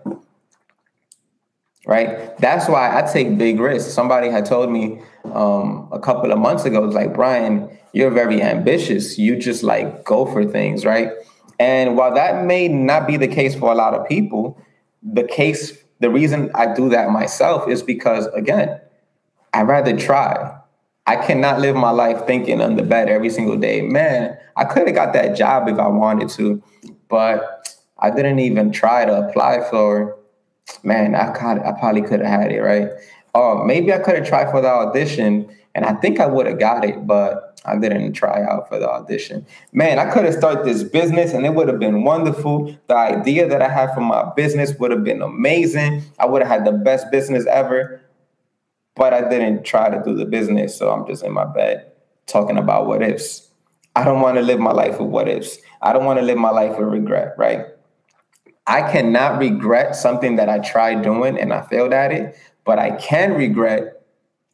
Right? 1.85 2.35
That's 2.39 2.67
why 2.67 2.97
I 2.97 3.03
take 3.03 3.37
big 3.37 3.59
risks. 3.59 3.93
Somebody 3.93 4.29
had 4.29 4.45
told 4.45 4.71
me 4.71 4.99
um, 5.25 5.87
a 5.91 5.99
couple 5.99 6.31
of 6.31 6.39
months 6.39 6.65
ago, 6.65 6.81
like, 6.81 7.13
Brian, 7.13 7.69
you're 7.93 8.09
very 8.09 8.41
ambitious. 8.41 9.19
You 9.19 9.37
just 9.37 9.61
like 9.61 10.03
go 10.03 10.25
for 10.25 10.43
things, 10.43 10.83
right? 10.83 11.11
And 11.59 11.95
while 11.95 12.13
that 12.15 12.45
may 12.45 12.67
not 12.67 13.07
be 13.07 13.15
the 13.15 13.27
case 13.27 13.53
for 13.55 13.71
a 13.71 13.75
lot 13.75 13.93
of 13.93 14.07
people, 14.07 14.59
the 15.03 15.23
case, 15.23 15.77
the 15.99 16.09
reason 16.09 16.49
I 16.55 16.73
do 16.73 16.89
that 16.89 17.11
myself 17.11 17.69
is 17.69 17.83
because, 17.83 18.25
again, 18.27 18.81
I'd 19.53 19.67
rather 19.67 19.95
try. 19.95 20.56
I 21.07 21.15
cannot 21.15 21.61
live 21.61 21.77
my 21.77 21.91
life 21.91 22.27
thinking 22.27 22.61
on 22.61 22.75
the 22.75 22.83
bed 22.83 23.07
every 23.07 23.29
single 23.29 23.55
day. 23.55 23.81
Man, 23.81 24.37
I 24.57 24.65
could 24.65 24.87
have 24.87 24.95
got 24.95 25.13
that 25.13 25.37
job 25.37 25.69
if 25.69 25.79
I 25.79 25.87
wanted 25.87 26.27
to, 26.31 26.61
but 27.07 27.77
I 27.97 28.11
didn't 28.11 28.39
even 28.39 28.71
try 28.73 29.05
to 29.05 29.27
apply 29.27 29.69
for. 29.69 30.17
Man, 30.83 31.15
I 31.15 31.31
could, 31.31 31.59
I 31.59 31.71
probably 31.79 32.01
could 32.01 32.19
have 32.19 32.41
had 32.41 32.51
it 32.51 32.59
right. 32.59 32.89
Or 33.33 33.65
maybe 33.65 33.93
I 33.93 33.99
could 33.99 34.15
have 34.15 34.27
tried 34.27 34.51
for 34.51 34.59
the 34.59 34.67
audition, 34.67 35.49
and 35.75 35.85
I 35.85 35.93
think 35.93 36.19
I 36.19 36.25
would 36.25 36.45
have 36.45 36.59
got 36.59 36.83
it, 36.83 37.07
but 37.07 37.61
I 37.63 37.77
didn't 37.77 38.13
try 38.13 38.43
out 38.43 38.67
for 38.67 38.77
the 38.77 38.89
audition. 38.89 39.45
Man, 39.71 39.99
I 39.99 40.11
could 40.11 40.25
have 40.25 40.33
started 40.33 40.65
this 40.65 40.83
business, 40.83 41.33
and 41.33 41.45
it 41.45 41.53
would 41.53 41.69
have 41.69 41.79
been 41.79 42.03
wonderful. 42.03 42.75
The 42.87 42.95
idea 42.95 43.47
that 43.47 43.61
I 43.61 43.69
had 43.69 43.93
for 43.93 44.01
my 44.01 44.29
business 44.35 44.73
would 44.79 44.91
have 44.91 45.05
been 45.05 45.21
amazing. 45.21 46.03
I 46.19 46.25
would 46.25 46.41
have 46.41 46.51
had 46.51 46.65
the 46.65 46.71
best 46.73 47.11
business 47.11 47.45
ever, 47.45 48.01
but 48.97 49.13
I 49.13 49.29
didn't 49.29 49.63
try 49.63 49.89
to 49.89 50.01
do 50.03 50.15
the 50.15 50.25
business, 50.25 50.77
so 50.77 50.91
I'm 50.91 51.05
just 51.07 51.23
in 51.23 51.31
my 51.31 51.45
bed 51.45 51.91
talking 52.25 52.57
about 52.57 52.87
what 52.87 53.01
ifs. 53.01 53.49
I 53.95 54.03
don't 54.03 54.21
want 54.21 54.37
to 54.37 54.43
live 54.43 54.59
my 54.59 54.71
life 54.71 54.99
with 54.99 55.09
what 55.09 55.27
ifs. 55.27 55.57
I 55.81 55.93
don't 55.93 56.05
want 56.05 56.19
to 56.19 56.25
live 56.25 56.37
my 56.37 56.49
life 56.49 56.77
with 56.77 56.87
regret, 56.87 57.33
right? 57.37 57.65
I 58.65 58.91
cannot 58.91 59.39
regret 59.39 59.95
something 59.95 60.35
that 60.35 60.49
I 60.49 60.59
tried 60.59 61.01
doing 61.01 61.39
and 61.39 61.53
I 61.53 61.61
failed 61.61 61.93
at 61.93 62.11
it, 62.11 62.37
but 62.65 62.79
I 62.79 62.91
can 62.91 63.33
regret, 63.33 64.05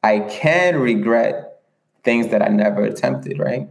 I 0.03 0.19
can 0.19 0.77
regret 0.77 1.61
things 2.03 2.27
that 2.27 2.41
I 2.41 2.49
never 2.49 2.83
attempted, 2.83 3.39
right? 3.39 3.67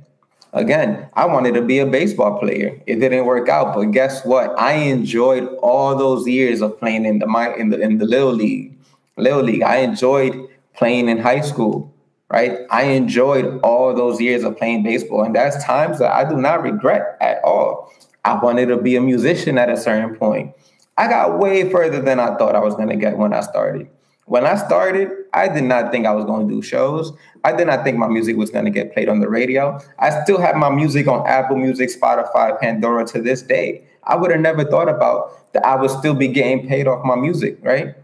Again, 0.54 1.08
I 1.14 1.26
wanted 1.26 1.54
to 1.54 1.62
be 1.62 1.78
a 1.78 1.86
baseball 1.86 2.38
player. 2.38 2.78
It 2.86 2.96
didn't 2.96 3.24
work 3.24 3.48
out, 3.48 3.74
but 3.74 3.84
guess 3.92 4.24
what? 4.24 4.58
I 4.58 4.72
enjoyed 4.72 5.44
all 5.62 5.96
those 5.96 6.26
years 6.26 6.60
of 6.60 6.78
playing 6.78 7.06
in 7.06 7.20
the 7.20 7.54
in 7.56 7.70
the 7.70 7.80
in 7.80 7.98
the 7.98 8.04
little 8.04 8.32
league. 8.32 8.76
Little 9.16 9.42
league. 9.42 9.62
I 9.62 9.76
enjoyed 9.76 10.48
playing 10.74 11.08
in 11.08 11.18
high 11.18 11.40
school, 11.40 11.94
right? 12.30 12.60
I 12.70 12.84
enjoyed 12.84 13.60
all 13.62 13.94
those 13.94 14.20
years 14.20 14.44
of 14.44 14.56
playing 14.56 14.82
baseball, 14.82 15.24
and 15.24 15.34
that's 15.34 15.62
times 15.64 15.98
that 15.98 16.12
I 16.12 16.28
do 16.28 16.36
not 16.36 16.62
regret 16.62 17.16
at 17.20 17.42
all. 17.44 17.92
I 18.24 18.34
wanted 18.42 18.66
to 18.66 18.76
be 18.76 18.96
a 18.96 19.00
musician 19.00 19.58
at 19.58 19.68
a 19.68 19.76
certain 19.76 20.16
point. 20.16 20.54
I 20.96 21.08
got 21.08 21.38
way 21.38 21.70
further 21.70 22.00
than 22.00 22.20
I 22.20 22.36
thought 22.36 22.54
I 22.54 22.60
was 22.60 22.74
going 22.74 22.88
to 22.88 22.96
get 22.96 23.18
when 23.18 23.32
I 23.32 23.40
started. 23.40 23.88
When 24.26 24.46
I 24.46 24.54
started, 24.54 25.10
I 25.34 25.48
did 25.48 25.64
not 25.64 25.90
think 25.90 26.06
I 26.06 26.12
was 26.12 26.24
going 26.24 26.46
to 26.48 26.54
do 26.54 26.62
shows. 26.62 27.12
I 27.44 27.52
did 27.52 27.66
not 27.66 27.82
think 27.82 27.98
my 27.98 28.06
music 28.06 28.36
was 28.36 28.50
going 28.50 28.64
to 28.64 28.70
get 28.70 28.94
played 28.94 29.08
on 29.08 29.20
the 29.20 29.28
radio. 29.28 29.80
I 29.98 30.22
still 30.22 30.40
have 30.40 30.54
my 30.56 30.70
music 30.70 31.08
on 31.08 31.26
Apple 31.26 31.56
Music, 31.56 31.90
Spotify, 31.90 32.58
Pandora 32.60 33.04
to 33.06 33.20
this 33.20 33.42
day. 33.42 33.84
I 34.04 34.16
would 34.16 34.30
have 34.30 34.40
never 34.40 34.64
thought 34.64 34.88
about 34.88 35.52
that 35.52 35.66
I 35.66 35.76
would 35.76 35.90
still 35.90 36.14
be 36.14 36.28
getting 36.28 36.68
paid 36.68 36.86
off 36.86 37.04
my 37.04 37.16
music, 37.16 37.58
right? 37.62 37.96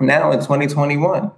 Now 0.00 0.32
in 0.32 0.38
2021, 0.38 1.30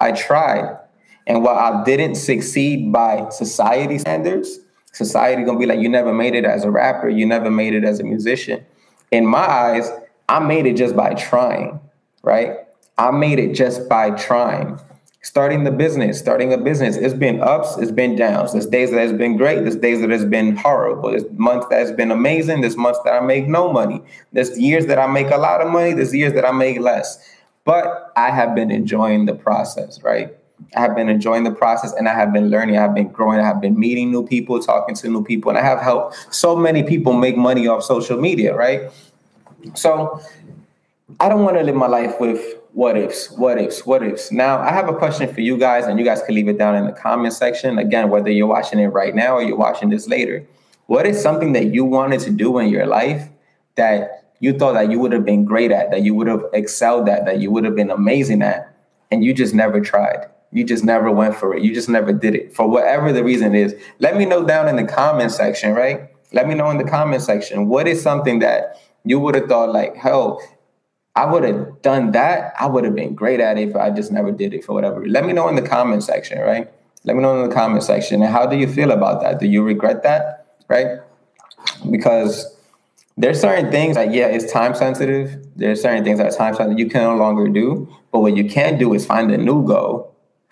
I 0.00 0.12
tried. 0.12 0.78
And 1.26 1.44
while 1.44 1.56
I 1.56 1.84
didn't 1.84 2.16
succeed 2.16 2.92
by 2.92 3.28
society 3.28 3.98
standards, 3.98 4.58
society 4.92 5.44
gonna 5.44 5.58
be 5.58 5.66
like, 5.66 5.80
you 5.80 5.88
never 5.88 6.12
made 6.12 6.34
it 6.34 6.44
as 6.44 6.64
a 6.64 6.70
rapper, 6.70 7.08
you 7.08 7.26
never 7.26 7.50
made 7.50 7.74
it 7.74 7.84
as 7.84 8.00
a 8.00 8.04
musician. 8.04 8.64
In 9.10 9.26
my 9.26 9.46
eyes, 9.46 9.90
I 10.28 10.38
made 10.40 10.66
it 10.66 10.76
just 10.76 10.96
by 10.96 11.14
trying, 11.14 11.78
right? 12.22 12.58
I 12.98 13.10
made 13.10 13.38
it 13.38 13.54
just 13.54 13.88
by 13.88 14.10
trying. 14.10 14.80
Starting 15.22 15.64
the 15.64 15.70
business, 15.70 16.18
starting 16.18 16.50
a 16.52 16.56
business, 16.56 16.96
it's 16.96 17.12
been 17.12 17.42
ups, 17.42 17.76
it's 17.76 17.92
been 17.92 18.16
downs. 18.16 18.52
There's 18.52 18.66
days 18.66 18.90
that 18.90 19.00
has 19.00 19.12
been 19.12 19.36
great, 19.36 19.60
there's 19.60 19.76
days 19.76 20.00
that 20.00 20.10
has 20.10 20.24
been 20.24 20.56
horrible. 20.56 21.10
There's 21.10 21.30
months 21.32 21.66
that 21.68 21.78
has 21.78 21.92
been 21.92 22.10
amazing, 22.10 22.62
there's 22.62 22.76
months 22.76 23.00
that 23.04 23.12
I 23.12 23.20
make 23.20 23.46
no 23.46 23.70
money. 23.70 24.02
There's 24.32 24.58
years 24.58 24.86
that 24.86 24.98
I 24.98 25.06
make 25.06 25.30
a 25.30 25.36
lot 25.36 25.60
of 25.60 25.70
money, 25.70 25.92
there's 25.92 26.14
years 26.14 26.32
that 26.32 26.46
I 26.46 26.52
make 26.52 26.80
less. 26.80 27.18
But 27.64 28.12
I 28.16 28.30
have 28.30 28.54
been 28.54 28.70
enjoying 28.70 29.26
the 29.26 29.34
process, 29.34 30.02
right? 30.02 30.34
I 30.76 30.80
have 30.80 30.94
been 30.94 31.08
enjoying 31.08 31.44
the 31.44 31.52
process 31.52 31.92
and 31.92 32.08
I 32.08 32.14
have 32.14 32.32
been 32.32 32.50
learning. 32.50 32.76
I 32.76 32.82
have 32.82 32.94
been 32.94 33.08
growing. 33.08 33.40
I 33.40 33.44
have 33.44 33.60
been 33.60 33.78
meeting 33.78 34.10
new 34.10 34.26
people, 34.26 34.60
talking 34.60 34.94
to 34.96 35.08
new 35.08 35.24
people, 35.24 35.50
and 35.50 35.58
I 35.58 35.62
have 35.62 35.80
helped 35.80 36.34
so 36.34 36.56
many 36.56 36.82
people 36.82 37.12
make 37.12 37.36
money 37.36 37.66
off 37.66 37.82
social 37.82 38.20
media, 38.20 38.54
right? 38.54 38.90
So 39.74 40.20
I 41.18 41.28
don't 41.28 41.42
want 41.42 41.56
to 41.56 41.62
live 41.62 41.74
my 41.74 41.86
life 41.86 42.20
with 42.20 42.40
what 42.72 42.96
ifs, 42.96 43.30
what 43.32 43.58
ifs, 43.58 43.84
what 43.84 44.02
ifs. 44.02 44.30
Now, 44.30 44.60
I 44.60 44.70
have 44.70 44.88
a 44.88 44.94
question 44.94 45.32
for 45.32 45.40
you 45.40 45.56
guys, 45.58 45.86
and 45.86 45.98
you 45.98 46.04
guys 46.04 46.22
can 46.22 46.34
leave 46.34 46.48
it 46.48 46.56
down 46.56 46.76
in 46.76 46.86
the 46.86 46.92
comment 46.92 47.34
section. 47.34 47.78
Again, 47.78 48.10
whether 48.10 48.30
you're 48.30 48.46
watching 48.46 48.78
it 48.78 48.88
right 48.88 49.14
now 49.14 49.34
or 49.34 49.42
you're 49.42 49.56
watching 49.56 49.90
this 49.90 50.06
later, 50.06 50.46
what 50.86 51.06
is 51.06 51.20
something 51.20 51.52
that 51.54 51.66
you 51.66 51.84
wanted 51.84 52.20
to 52.20 52.30
do 52.30 52.58
in 52.58 52.68
your 52.68 52.86
life 52.86 53.28
that 53.74 54.29
you 54.40 54.58
thought 54.58 54.72
that 54.72 54.90
you 54.90 54.98
would 54.98 55.12
have 55.12 55.24
been 55.24 55.44
great 55.44 55.70
at, 55.70 55.90
that 55.90 56.02
you 56.02 56.14
would 56.14 56.26
have 56.26 56.44
excelled 56.52 57.08
at, 57.08 57.24
that 57.26 57.40
you 57.40 57.50
would 57.50 57.64
have 57.64 57.76
been 57.76 57.90
amazing 57.90 58.42
at, 58.42 58.74
and 59.10 59.22
you 59.22 59.32
just 59.32 59.54
never 59.54 59.80
tried? 59.80 60.26
You 60.52 60.64
just 60.64 60.82
never 60.82 61.10
went 61.10 61.36
for 61.36 61.54
it. 61.54 61.62
You 61.62 61.72
just 61.72 61.88
never 61.88 62.12
did 62.12 62.34
it 62.34 62.54
for 62.54 62.68
whatever 62.68 63.12
the 63.12 63.22
reason 63.22 63.54
is. 63.54 63.74
Let 64.00 64.16
me 64.16 64.24
know 64.24 64.44
down 64.44 64.66
in 64.66 64.76
the 64.76 64.84
comment 64.84 65.30
section, 65.30 65.74
right? 65.74 66.10
Let 66.32 66.48
me 66.48 66.54
know 66.54 66.70
in 66.70 66.78
the 66.78 66.84
comment 66.84 67.22
section 67.22 67.68
what 67.68 67.86
is 67.86 68.02
something 68.02 68.40
that 68.40 68.76
you 69.04 69.20
would 69.20 69.34
have 69.34 69.48
thought 69.48 69.72
like, 69.72 69.94
hell, 69.94 70.42
I 71.14 71.26
would 71.26 71.44
have 71.44 71.82
done 71.82 72.12
that. 72.12 72.54
I 72.58 72.66
would 72.66 72.84
have 72.84 72.94
been 72.94 73.14
great 73.14 73.40
at 73.40 73.58
it, 73.58 73.72
but 73.72 73.82
I 73.82 73.90
just 73.90 74.10
never 74.10 74.32
did 74.32 74.54
it 74.54 74.64
for 74.64 74.72
whatever. 74.72 75.06
Let 75.06 75.24
me 75.24 75.32
know 75.32 75.48
in 75.48 75.56
the 75.56 75.62
comment 75.62 76.02
section, 76.02 76.38
right? 76.38 76.70
Let 77.04 77.16
me 77.16 77.22
know 77.22 77.42
in 77.42 77.48
the 77.48 77.54
comment 77.54 77.82
section. 77.82 78.22
And 78.22 78.32
how 78.32 78.46
do 78.46 78.56
you 78.56 78.66
feel 78.66 78.90
about 78.90 79.20
that? 79.22 79.38
Do 79.38 79.46
you 79.46 79.62
regret 79.62 80.02
that, 80.02 80.46
right? 80.68 80.98
Because 81.90 82.56
there's 83.16 83.40
certain 83.40 83.70
things 83.70 83.96
that 83.96 84.12
yeah, 84.12 84.26
it's 84.26 84.50
time 84.52 84.74
sensitive. 84.74 85.44
There's 85.56 85.82
certain 85.82 86.04
things 86.04 86.18
that 86.18 86.32
are 86.32 86.36
time 86.36 86.54
sensitive 86.54 86.78
you 86.78 86.88
can 86.88 87.02
no 87.02 87.16
longer 87.16 87.48
do. 87.48 87.88
But 88.12 88.20
what 88.20 88.36
you 88.36 88.48
can 88.48 88.78
do 88.78 88.94
is 88.94 89.06
find 89.06 89.30
a 89.30 89.38
new 89.38 89.66
goal 89.66 90.10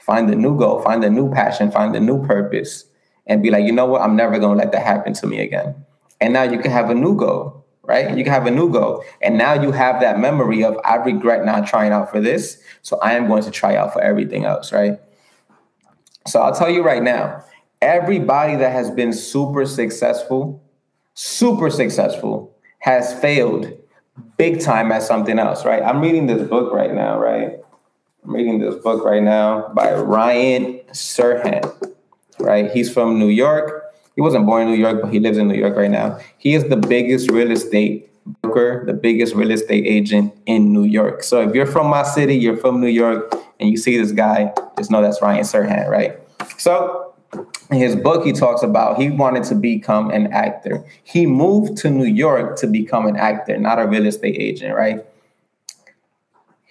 find 0.09 0.31
a 0.31 0.35
new 0.35 0.57
goal, 0.57 0.81
find 0.81 1.05
a 1.05 1.11
new 1.11 1.31
passion, 1.31 1.71
find 1.71 1.95
a 1.95 2.01
new 2.01 2.25
purpose, 2.27 2.87
and 3.27 3.43
be 3.43 3.51
like, 3.51 3.67
you 3.67 3.73
know 3.73 3.85
what, 3.85 4.01
I'm 4.01 4.17
never 4.17 4.39
gonna 4.39 4.59
let 4.59 4.73
that 4.73 4.83
happen 4.83 5.13
to 5.13 5.27
me 5.27 5.39
again. 5.41 5.75
And 6.19 6.33
now 6.33 6.45
you 6.45 6.59
can 6.59 6.71
have 6.71 6.89
a 6.89 6.95
new 6.95 7.15
goal, 7.15 7.67
right? 7.83 8.17
You 8.17 8.25
can 8.25 8.33
have 8.33 8.47
a 8.47 8.51
new 8.51 8.73
goal. 8.73 9.05
And 9.21 9.37
now 9.37 9.53
you 9.53 9.71
have 9.71 10.01
that 10.01 10.19
memory 10.19 10.65
of, 10.65 10.79
I 10.83 10.95
regret 10.95 11.45
not 11.45 11.67
trying 11.67 11.93
out 11.93 12.11
for 12.11 12.23
this. 12.23 12.59
So 12.81 12.99
I 13.01 13.13
am 13.13 13.27
going 13.27 13.43
to 13.43 13.51
try 13.51 13.77
out 13.77 13.93
for 13.93 14.01
everything 14.01 14.47
else, 14.47 14.73
right? 14.73 14.99
So 16.27 16.41
I'll 16.41 16.55
tell 16.55 16.71
you 16.71 16.83
right 16.83 17.03
now, 17.03 17.45
everybody 17.83 18.57
that 18.57 18.73
has 18.73 18.91
been 18.91 19.13
super 19.13 19.67
successful, 19.67 20.65
super 21.19 21.69
successful, 21.69 22.55
has 22.79 23.13
failed 23.21 23.73
big 24.37 24.61
time 24.61 24.93
at 24.93 25.03
something 25.03 25.37
else, 25.37 25.65
right? 25.65 25.83
I'm 25.83 26.01
reading 26.01 26.27
this 26.29 26.49
book 26.49 26.73
right 26.73 26.95
now, 26.95 27.19
right? 27.19 27.59
I'm 28.25 28.35
reading 28.35 28.61
this 28.61 28.77
book 28.77 29.05
right 29.05 29.23
now 29.23 29.69
by 29.75 29.95
Ryan 29.95 30.79
Serhant. 30.93 31.95
Right, 32.41 32.71
he's 32.71 32.89
from 32.93 33.19
New 33.19 33.31
York. 33.31 33.93
He 34.15 34.21
wasn't 34.21 34.47
born 34.47 34.63
in 34.63 34.69
New 34.69 34.79
York, 34.79 35.03
but 35.03 35.13
he 35.13 35.19
lives 35.19 35.39
in 35.39 35.49
New 35.49 35.57
York 35.59 35.77
right 35.77 35.91
now. 35.91 36.21
He 36.39 36.55
is 36.55 36.69
the 36.69 36.77
biggest 36.77 37.29
real 37.33 37.51
estate 37.51 38.09
broker, 38.43 38.85
the 38.87 38.93
biggest 38.93 39.35
real 39.35 39.51
estate 39.51 39.85
agent 39.85 40.33
in 40.47 40.73
New 40.73 40.85
York. 40.85 41.25
So 41.25 41.41
if 41.41 41.53
you're 41.53 41.67
from 41.67 41.89
my 41.89 42.05
city, 42.05 42.37
you're 42.37 42.57
from 42.57 42.81
New 42.81 42.87
York, 42.87 43.35
and 43.59 43.69
you 43.69 43.77
see 43.77 43.99
this 43.99 44.13
guy, 44.13 44.53
just 44.77 44.93
know 44.93 45.03
that's 45.03 45.21
Ryan 45.21 45.43
Serhant, 45.43 45.89
right? 45.89 46.17
So 46.59 47.08
in 47.71 47.79
his 47.79 47.95
book, 47.97 48.25
he 48.25 48.33
talks 48.33 48.63
about 48.63 49.01
he 49.01 49.11
wanted 49.11 49.45
to 49.45 49.55
become 49.55 50.11
an 50.11 50.33
actor. 50.33 50.85
He 51.05 51.27
moved 51.27 51.77
to 51.79 51.91
New 51.91 52.07
York 52.07 52.57
to 52.59 52.67
become 52.67 53.07
an 53.07 53.17
actor, 53.17 53.59
not 53.59 53.79
a 53.79 53.87
real 53.87 54.07
estate 54.07 54.37
agent, 54.39 54.75
right? 54.75 55.05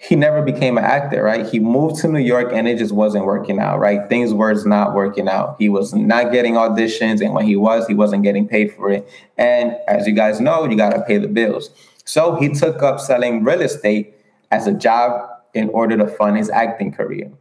he 0.00 0.14
never 0.14 0.42
became 0.42 0.78
an 0.78 0.84
actor, 0.84 1.24
right? 1.24 1.44
He 1.44 1.58
moved 1.58 1.96
to 2.02 2.08
New 2.08 2.20
York 2.20 2.52
and 2.52 2.68
it 2.68 2.78
just 2.78 2.94
wasn't 2.94 3.24
working 3.24 3.58
out, 3.58 3.80
right? 3.80 4.08
Things 4.08 4.32
were 4.32 4.54
not 4.64 4.94
working 4.94 5.28
out. 5.28 5.56
He 5.58 5.68
was 5.68 5.92
not 5.92 6.30
getting 6.30 6.54
auditions, 6.54 7.20
and 7.20 7.34
when 7.34 7.44
he 7.44 7.56
was, 7.56 7.86
he 7.88 7.94
wasn't 7.94 8.22
getting 8.22 8.46
paid 8.46 8.72
for 8.72 8.90
it. 8.90 9.08
And 9.36 9.76
as 9.88 10.06
you 10.06 10.12
guys 10.12 10.40
know, 10.40 10.64
you 10.66 10.76
got 10.76 10.90
to 10.90 11.02
pay 11.02 11.18
the 11.18 11.26
bills. 11.26 11.70
So 12.04 12.36
he 12.36 12.48
took 12.48 12.80
up 12.80 13.00
selling 13.00 13.42
real 13.42 13.60
estate 13.60 14.14
as 14.52 14.68
a 14.68 14.72
job 14.72 15.28
in 15.52 15.68
order 15.70 15.96
to 15.96 16.06
fund 16.06 16.36
his 16.36 16.48
acting 16.48 16.92
career. 16.92 17.32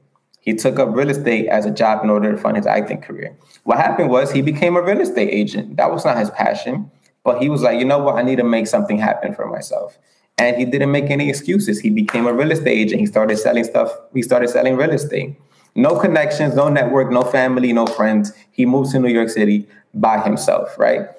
He 0.47 0.53
took 0.53 0.79
up 0.79 0.95
real 0.95 1.09
estate 1.09 1.47
as 1.49 1.65
a 1.65 1.71
job 1.71 2.05
in 2.05 2.09
order 2.09 2.31
to 2.31 2.37
fund 2.37 2.55
his 2.55 2.65
acting 2.65 3.01
career. 3.01 3.35
What 3.65 3.79
happened 3.79 4.09
was 4.09 4.31
he 4.31 4.41
became 4.41 4.77
a 4.77 4.81
real 4.81 5.01
estate 5.01 5.27
agent. 5.29 5.75
That 5.75 5.91
was 5.91 6.05
not 6.05 6.17
his 6.17 6.29
passion, 6.29 6.89
but 7.25 7.41
he 7.41 7.49
was 7.49 7.63
like, 7.63 7.77
you 7.77 7.83
know 7.83 7.99
what? 7.99 8.15
I 8.15 8.21
need 8.21 8.37
to 8.37 8.45
make 8.45 8.65
something 8.67 8.97
happen 8.97 9.35
for 9.35 9.45
myself 9.45 9.97
and 10.37 10.55
he 10.55 10.63
didn't 10.63 10.89
make 10.89 11.09
any 11.09 11.27
excuses. 11.27 11.81
He 11.81 11.89
became 11.89 12.27
a 12.27 12.33
real 12.33 12.51
estate 12.51 12.77
agent. 12.77 13.01
He 13.01 13.07
started 13.07 13.35
selling 13.35 13.65
stuff. 13.65 13.91
He 14.13 14.21
started 14.21 14.49
selling 14.49 14.77
real 14.77 14.91
estate. 14.91 15.35
No 15.75 15.99
connections, 15.99 16.55
no 16.55 16.69
network, 16.69 17.11
no 17.11 17.23
family, 17.23 17.73
no 17.73 17.85
friends. 17.85 18.31
He 18.51 18.65
moved 18.65 18.91
to 18.91 18.99
New 18.99 19.09
York 19.09 19.27
City 19.27 19.67
by 19.93 20.21
himself, 20.21 20.79
right? 20.79 21.09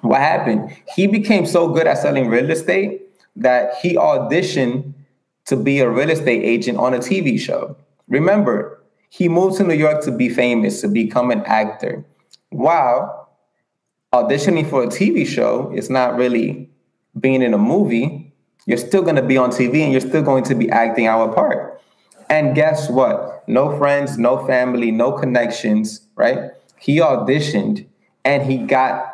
What 0.00 0.18
happened? 0.18 0.76
He 0.92 1.06
became 1.06 1.46
so 1.46 1.68
good 1.68 1.86
at 1.86 1.98
selling 1.98 2.26
real 2.26 2.50
estate 2.50 3.02
that 3.36 3.76
he 3.80 3.94
auditioned 3.94 4.92
to 5.44 5.54
be 5.54 5.78
a 5.78 5.88
real 5.88 6.10
estate 6.10 6.42
agent 6.42 6.78
on 6.78 6.94
a 6.94 6.98
TV 6.98 7.38
show. 7.38 7.76
Remember, 8.08 8.82
he 9.08 9.28
moved 9.28 9.56
to 9.58 9.64
New 9.64 9.74
York 9.74 10.02
to 10.04 10.12
be 10.12 10.28
famous, 10.28 10.80
to 10.80 10.88
become 10.88 11.30
an 11.30 11.42
actor. 11.46 12.04
While 12.50 13.30
auditioning 14.12 14.68
for 14.68 14.84
a 14.84 14.86
TV 14.86 15.26
show 15.26 15.72
is 15.74 15.90
not 15.90 16.16
really 16.16 16.70
being 17.18 17.42
in 17.42 17.54
a 17.54 17.58
movie, 17.58 18.32
you're 18.66 18.78
still 18.78 19.02
going 19.02 19.16
to 19.16 19.22
be 19.22 19.36
on 19.36 19.50
TV 19.50 19.82
and 19.82 19.92
you're 19.92 20.00
still 20.00 20.22
going 20.22 20.44
to 20.44 20.54
be 20.54 20.70
acting 20.70 21.06
our 21.06 21.32
part. 21.32 21.80
And 22.28 22.54
guess 22.54 22.90
what? 22.90 23.48
No 23.48 23.78
friends, 23.78 24.18
no 24.18 24.44
family, 24.46 24.90
no 24.90 25.12
connections, 25.12 26.06
right? 26.16 26.50
He 26.78 26.98
auditioned 26.98 27.86
and 28.24 28.42
he 28.42 28.58
got 28.58 29.12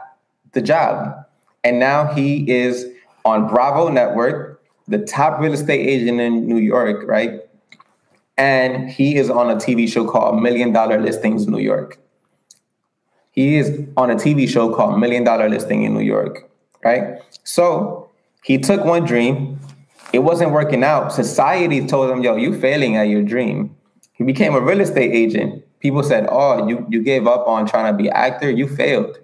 the 0.53 0.63
job. 0.63 1.27
And 1.65 1.79
now 1.79 2.13
he 2.13 2.51
is 2.51 2.87
on 3.25 3.47
Bravo 3.47 3.89
Network, 3.89 4.63
the 4.89 4.99
top 4.99 5.39
real 5.39 5.53
estate 5.53 5.87
agent 5.87 6.21
in 6.21 6.47
New 6.47 6.57
York, 6.57 7.07
right? 7.07 7.41
And 8.43 8.91
he 8.91 9.17
is 9.17 9.31
on 9.31 9.51
a 9.51 9.57
TV 9.57 9.89
show 9.89 10.05
called 10.11 10.43
Million 10.43 10.73
Dollar 10.73 11.01
Listings 11.01 11.47
New 11.47 11.59
York. 11.59 11.99
He 13.31 13.57
is 13.57 13.69
on 13.97 14.11
a 14.11 14.17
TV 14.17 14.49
show 14.49 14.75
called 14.75 14.99
Million 14.99 15.25
Dollar 15.25 15.49
Listing 15.49 15.85
in 15.85 15.95
New 15.95 16.07
York, 16.15 16.51
right? 16.85 17.19
So 17.45 18.09
he 18.43 18.59
took 18.59 18.85
one 18.85 19.05
dream, 19.05 19.59
it 20.13 20.19
wasn't 20.31 20.51
working 20.51 20.83
out. 20.85 21.13
Society 21.13 21.87
told 21.87 22.11
him, 22.11 22.23
yo, 22.23 22.37
you 22.37 22.59
failing 22.59 22.97
at 22.97 23.09
your 23.09 23.23
dream. 23.23 23.77
He 24.13 24.25
became 24.25 24.55
a 24.55 24.61
real 24.61 24.81
estate 24.81 25.13
agent, 25.13 25.65
People 25.83 26.05
said, 26.05 26.29
"Oh, 26.31 26.69
you 26.69 26.87
you 26.89 27.03
gave 27.03 27.27
up 27.27 27.49
on 27.49 27.67
trying 27.67 27.93
to 27.93 28.03
be 28.03 28.09
actor. 28.09 28.49
You 28.49 28.69
failed. 28.69 29.19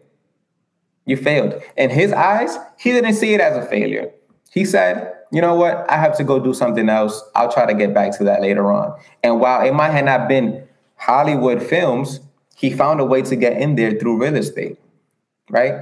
You 1.07 1.17
failed." 1.17 1.63
In 1.77 1.89
his 1.89 2.13
eyes, 2.13 2.59
he 2.79 2.91
didn't 2.91 3.15
see 3.15 3.33
it 3.33 3.41
as 3.41 3.57
a 3.57 3.65
failure. 3.65 4.11
He 4.51 4.65
said, 4.65 5.13
"You 5.31 5.41
know 5.41 5.55
what? 5.55 5.91
I 5.91 5.97
have 5.97 6.17
to 6.19 6.25
go 6.25 6.39
do 6.39 6.55
something 6.55 6.89
else. 6.89 7.23
I'll 7.35 7.53
try 7.53 7.67
to 7.67 7.75
get 7.75 7.95
back 7.95 8.17
to 8.19 8.25
that 8.25 8.43
later 8.43 8.73
on." 8.73 8.95
And 9.23 9.41
while 9.41 9.67
it 9.67 9.73
might 9.73 9.91
have 9.91 10.05
not 10.05 10.29
been 10.29 10.63
Hollywood 10.97 11.63
films, 11.63 12.21
he 12.57 12.71
found 12.71 13.01
a 13.01 13.05
way 13.05 13.23
to 13.23 13.37
get 13.37 13.57
in 13.57 13.77
there 13.77 13.93
through 13.93 14.21
real 14.21 14.37
estate, 14.37 14.79
right? 15.51 15.75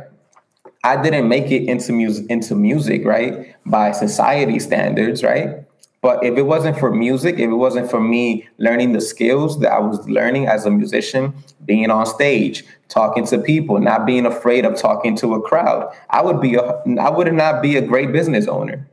I 0.85 1.00
didn't 1.02 1.28
make 1.28 1.50
it 1.50 1.64
into 1.64 1.92
music 1.92 2.26
into 2.28 2.54
music, 2.54 3.04
right? 3.04 3.54
By 3.64 3.92
society 3.92 4.59
standards, 4.59 5.24
right? 5.24 5.64
But 6.02 6.22
if 6.22 6.37
it 6.37 6.42
wasn't 6.42 6.78
for 6.78 6.92
music, 6.92 7.35
if 7.40 7.50
it 7.50 7.56
wasn't 7.56 7.90
for 7.90 8.00
me 8.00 8.46
learning 8.59 8.92
the 8.92 9.00
skills 9.00 9.59
that 9.61 9.72
I 9.72 9.80
was 9.80 10.09
learning 10.09 10.46
as 10.46 10.64
a 10.64 10.70
musician, 10.70 11.35
being 11.64 11.90
on 11.90 12.06
stage, 12.06 12.64
talking 12.88 13.26
to 13.26 13.38
people, 13.38 13.80
not 13.80 14.06
being 14.06 14.26
afraid 14.26 14.64
of 14.64 14.76
talking 14.76 15.16
to 15.16 15.35
a 15.35 15.42
crowd, 15.42 15.92
I 16.11 16.22
would 16.22 16.40
be 16.40 16.54
a, 16.54 16.62
I 17.00 17.11
would 17.11 17.32
not 17.32 17.62
be 17.62 17.76
a 17.76 17.82
great 17.82 18.12
business 18.12 18.46
owner, 18.46 18.87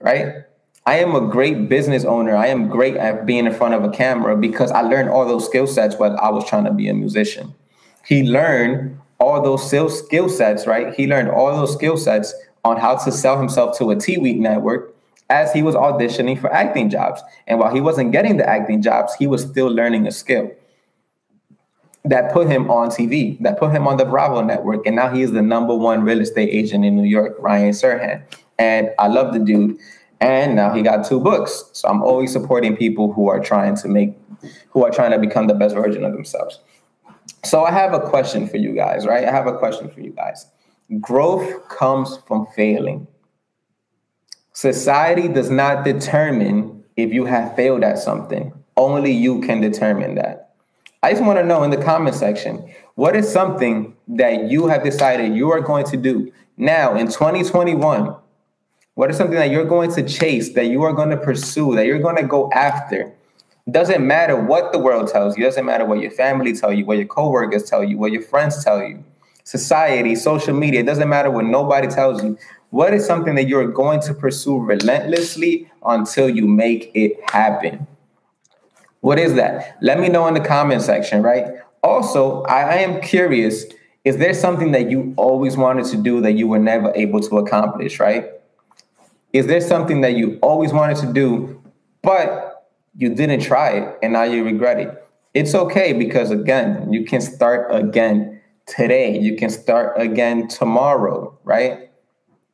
right? 0.00 0.44
I 0.86 0.98
am 0.98 1.14
a 1.14 1.20
great 1.20 1.68
business 1.68 2.04
owner. 2.04 2.34
I 2.34 2.46
am 2.46 2.68
great 2.68 2.96
at 2.96 3.26
being 3.26 3.46
in 3.46 3.52
front 3.52 3.74
of 3.74 3.84
a 3.84 3.90
camera 3.90 4.36
because 4.36 4.70
I 4.70 4.80
learned 4.80 5.10
all 5.10 5.26
those 5.26 5.46
skill 5.46 5.66
sets 5.66 5.96
while 5.96 6.16
I 6.18 6.30
was 6.30 6.48
trying 6.48 6.64
to 6.64 6.72
be 6.72 6.88
a 6.88 6.94
musician. 6.94 7.54
He 8.06 8.22
learned 8.22 8.98
all 9.18 9.42
those 9.42 9.68
skill 9.68 10.28
sets, 10.28 10.66
right? 10.66 10.94
He 10.94 11.06
learned 11.06 11.28
all 11.28 11.54
those 11.54 11.74
skill 11.74 11.96
sets 11.96 12.34
on 12.64 12.78
how 12.78 12.96
to 12.96 13.12
sell 13.12 13.38
himself 13.38 13.76
to 13.78 13.90
a 13.90 13.96
T 13.96 14.18
Week 14.18 14.38
network 14.38 14.94
as 15.28 15.52
he 15.52 15.62
was 15.62 15.74
auditioning 15.74 16.40
for 16.40 16.52
acting 16.52 16.90
jobs. 16.90 17.22
And 17.46 17.58
while 17.58 17.72
he 17.72 17.80
wasn't 17.80 18.12
getting 18.12 18.38
the 18.38 18.48
acting 18.48 18.82
jobs, 18.82 19.14
he 19.14 19.26
was 19.26 19.42
still 19.42 19.68
learning 19.68 20.06
a 20.06 20.10
skill 20.10 20.50
that 22.04 22.32
put 22.32 22.48
him 22.48 22.70
on 22.70 22.88
TV, 22.88 23.38
that 23.40 23.58
put 23.58 23.70
him 23.70 23.86
on 23.86 23.98
the 23.98 24.04
Bravo 24.04 24.40
network. 24.42 24.86
And 24.86 24.96
now 24.96 25.12
he 25.12 25.22
is 25.22 25.32
the 25.32 25.42
number 25.42 25.74
one 25.74 26.02
real 26.02 26.20
estate 26.20 26.48
agent 26.50 26.84
in 26.84 26.96
New 26.96 27.08
York, 27.08 27.36
Ryan 27.38 27.72
Serhant. 27.72 28.22
And 28.60 28.90
I 28.98 29.08
love 29.08 29.32
the 29.32 29.40
dude. 29.40 29.78
And 30.20 30.54
now 30.54 30.72
he 30.74 30.82
got 30.82 31.06
two 31.06 31.18
books. 31.18 31.70
So 31.72 31.88
I'm 31.88 32.02
always 32.02 32.30
supporting 32.30 32.76
people 32.76 33.12
who 33.12 33.28
are 33.28 33.40
trying 33.40 33.74
to 33.76 33.88
make, 33.88 34.16
who 34.68 34.84
are 34.84 34.90
trying 34.90 35.12
to 35.12 35.18
become 35.18 35.46
the 35.46 35.54
best 35.54 35.74
version 35.74 36.04
of 36.04 36.12
themselves. 36.12 36.60
So 37.42 37.64
I 37.64 37.70
have 37.70 37.94
a 37.94 38.00
question 38.00 38.46
for 38.46 38.58
you 38.58 38.74
guys, 38.74 39.06
right? 39.06 39.26
I 39.26 39.30
have 39.30 39.46
a 39.46 39.56
question 39.56 39.88
for 39.90 40.00
you 40.00 40.10
guys. 40.10 40.46
Growth 41.00 41.68
comes 41.68 42.18
from 42.28 42.46
failing. 42.54 43.06
Society 44.52 45.26
does 45.26 45.48
not 45.48 45.84
determine 45.84 46.84
if 46.96 47.14
you 47.14 47.24
have 47.24 47.56
failed 47.56 47.82
at 47.82 47.98
something. 47.98 48.52
Only 48.76 49.12
you 49.12 49.40
can 49.40 49.62
determine 49.62 50.16
that. 50.16 50.54
I 51.02 51.12
just 51.12 51.24
want 51.24 51.38
to 51.38 51.46
know 51.46 51.62
in 51.62 51.70
the 51.70 51.82
comment 51.82 52.14
section 52.14 52.70
what 52.94 53.16
is 53.16 53.32
something 53.32 53.96
that 54.08 54.50
you 54.50 54.66
have 54.66 54.84
decided 54.84 55.34
you 55.34 55.50
are 55.50 55.60
going 55.60 55.86
to 55.86 55.96
do 55.96 56.30
now 56.58 56.94
in 56.94 57.06
2021? 57.06 58.14
What 58.94 59.10
is 59.10 59.16
something 59.16 59.36
that 59.36 59.50
you're 59.50 59.64
going 59.64 59.92
to 59.94 60.02
chase, 60.02 60.52
that 60.54 60.66
you 60.66 60.82
are 60.82 60.92
going 60.92 61.10
to 61.10 61.16
pursue, 61.16 61.74
that 61.76 61.86
you're 61.86 62.00
going 62.00 62.16
to 62.16 62.24
go 62.24 62.50
after? 62.52 63.12
Doesn't 63.70 64.04
matter 64.04 64.36
what 64.36 64.72
the 64.72 64.78
world 64.78 65.08
tells 65.08 65.36
you, 65.38 65.44
doesn't 65.44 65.64
matter 65.64 65.84
what 65.84 66.00
your 66.00 66.10
family 66.10 66.52
tell 66.54 66.72
you, 66.72 66.84
what 66.84 66.98
your 66.98 67.06
coworkers 67.06 67.64
tell 67.64 67.84
you, 67.84 67.98
what 67.98 68.10
your 68.10 68.22
friends 68.22 68.64
tell 68.64 68.82
you, 68.82 69.04
society, 69.44 70.16
social 70.16 70.54
media, 70.54 70.80
it 70.80 70.86
doesn't 70.86 71.08
matter 71.08 71.30
what 71.30 71.44
nobody 71.44 71.86
tells 71.86 72.22
you. 72.22 72.36
What 72.70 72.94
is 72.94 73.06
something 73.06 73.34
that 73.34 73.48
you're 73.48 73.68
going 73.68 74.00
to 74.02 74.14
pursue 74.14 74.58
relentlessly 74.58 75.70
until 75.84 76.28
you 76.28 76.46
make 76.46 76.90
it 76.94 77.18
happen? 77.30 77.86
What 79.00 79.18
is 79.18 79.34
that? 79.34 79.78
Let 79.80 79.98
me 79.98 80.08
know 80.08 80.26
in 80.26 80.34
the 80.34 80.40
comment 80.40 80.82
section, 80.82 81.22
right? 81.22 81.46
Also, 81.82 82.42
I, 82.42 82.60
I 82.60 82.74
am 82.76 83.00
curious 83.00 83.64
is 84.04 84.16
there 84.16 84.32
something 84.32 84.72
that 84.72 84.90
you 84.90 85.12
always 85.16 85.58
wanted 85.58 85.84
to 85.86 85.96
do 85.98 86.22
that 86.22 86.32
you 86.32 86.48
were 86.48 86.58
never 86.58 86.90
able 86.94 87.20
to 87.20 87.38
accomplish, 87.38 88.00
right? 88.00 88.30
Is 89.32 89.46
there 89.46 89.60
something 89.60 90.00
that 90.00 90.14
you 90.14 90.38
always 90.42 90.72
wanted 90.72 90.96
to 90.98 91.12
do, 91.12 91.62
but 92.02 92.68
you 92.96 93.14
didn't 93.14 93.40
try 93.40 93.70
it 93.70 93.98
and 94.02 94.12
now 94.12 94.24
you 94.24 94.44
regret 94.44 94.80
it? 94.80 95.04
It's 95.34 95.54
okay 95.54 95.92
because, 95.92 96.30
again, 96.32 96.92
you 96.92 97.04
can 97.04 97.20
start 97.20 97.72
again 97.72 98.40
today. 98.66 99.16
You 99.16 99.36
can 99.36 99.50
start 99.50 100.00
again 100.00 100.48
tomorrow, 100.48 101.38
right? 101.44 101.90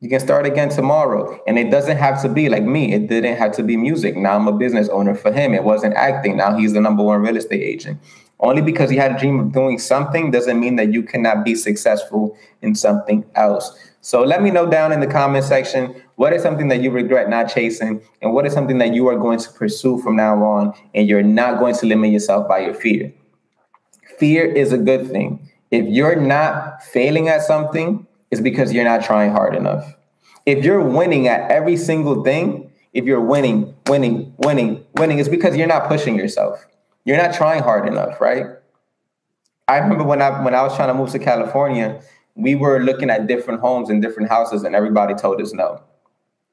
You 0.00 0.10
can 0.10 0.20
start 0.20 0.44
again 0.44 0.68
tomorrow. 0.68 1.40
And 1.46 1.58
it 1.58 1.70
doesn't 1.70 1.96
have 1.96 2.20
to 2.22 2.28
be 2.28 2.50
like 2.50 2.64
me. 2.64 2.92
It 2.92 3.08
didn't 3.08 3.36
have 3.36 3.52
to 3.52 3.62
be 3.62 3.78
music. 3.78 4.14
Now 4.14 4.36
I'm 4.36 4.46
a 4.46 4.52
business 4.52 4.90
owner 4.90 5.14
for 5.14 5.32
him. 5.32 5.54
It 5.54 5.64
wasn't 5.64 5.94
acting. 5.94 6.36
Now 6.36 6.56
he's 6.56 6.74
the 6.74 6.82
number 6.82 7.02
one 7.02 7.22
real 7.22 7.38
estate 7.38 7.62
agent. 7.62 7.98
Only 8.38 8.60
because 8.60 8.90
he 8.90 8.96
had 8.96 9.12
a 9.12 9.18
dream 9.18 9.40
of 9.40 9.52
doing 9.52 9.78
something 9.78 10.30
doesn't 10.30 10.60
mean 10.60 10.76
that 10.76 10.92
you 10.92 11.02
cannot 11.02 11.42
be 11.42 11.54
successful 11.54 12.36
in 12.60 12.74
something 12.74 13.24
else. 13.34 13.74
So 14.06 14.22
let 14.22 14.40
me 14.40 14.52
know 14.52 14.66
down 14.66 14.92
in 14.92 15.00
the 15.00 15.08
comment 15.08 15.44
section 15.44 16.00
what 16.14 16.32
is 16.32 16.40
something 16.40 16.68
that 16.68 16.80
you 16.80 16.92
regret 16.92 17.28
not 17.28 17.52
chasing 17.52 18.00
and 18.22 18.32
what 18.32 18.46
is 18.46 18.52
something 18.52 18.78
that 18.78 18.94
you 18.94 19.08
are 19.08 19.18
going 19.18 19.40
to 19.40 19.50
pursue 19.50 19.98
from 19.98 20.14
now 20.14 20.44
on 20.44 20.74
and 20.94 21.08
you're 21.08 21.24
not 21.24 21.58
going 21.58 21.74
to 21.74 21.86
limit 21.86 22.12
yourself 22.12 22.46
by 22.46 22.60
your 22.60 22.72
fear. 22.72 23.12
Fear 24.16 24.44
is 24.44 24.72
a 24.72 24.78
good 24.78 25.08
thing. 25.10 25.50
If 25.72 25.86
you're 25.88 26.14
not 26.14 26.84
failing 26.84 27.26
at 27.26 27.42
something, 27.42 28.06
it's 28.30 28.40
because 28.40 28.72
you're 28.72 28.84
not 28.84 29.02
trying 29.02 29.32
hard 29.32 29.56
enough. 29.56 29.96
If 30.46 30.64
you're 30.64 30.84
winning 30.84 31.26
at 31.26 31.50
every 31.50 31.76
single 31.76 32.22
thing, 32.22 32.70
if 32.92 33.06
you're 33.06 33.20
winning, 33.20 33.74
winning, 33.88 34.32
winning, 34.38 34.86
winning, 34.94 35.18
it's 35.18 35.28
because 35.28 35.56
you're 35.56 35.66
not 35.66 35.88
pushing 35.88 36.14
yourself. 36.14 36.64
You're 37.04 37.16
not 37.16 37.34
trying 37.34 37.64
hard 37.64 37.88
enough, 37.88 38.20
right? 38.20 38.46
I 39.66 39.78
remember 39.78 40.04
when 40.04 40.22
I 40.22 40.44
when 40.44 40.54
I 40.54 40.62
was 40.62 40.76
trying 40.76 40.88
to 40.90 40.94
move 40.94 41.10
to 41.10 41.18
California, 41.18 42.00
we 42.37 42.55
were 42.55 42.81
looking 42.81 43.11
at 43.11 43.27
different 43.27 43.61
homes 43.61 43.88
and 43.90 44.01
different 44.03 44.29
houses, 44.29 44.62
and 44.62 44.77
everybody 44.77 45.14
told 45.14 45.40
us 45.40 45.53
no. 45.53 45.83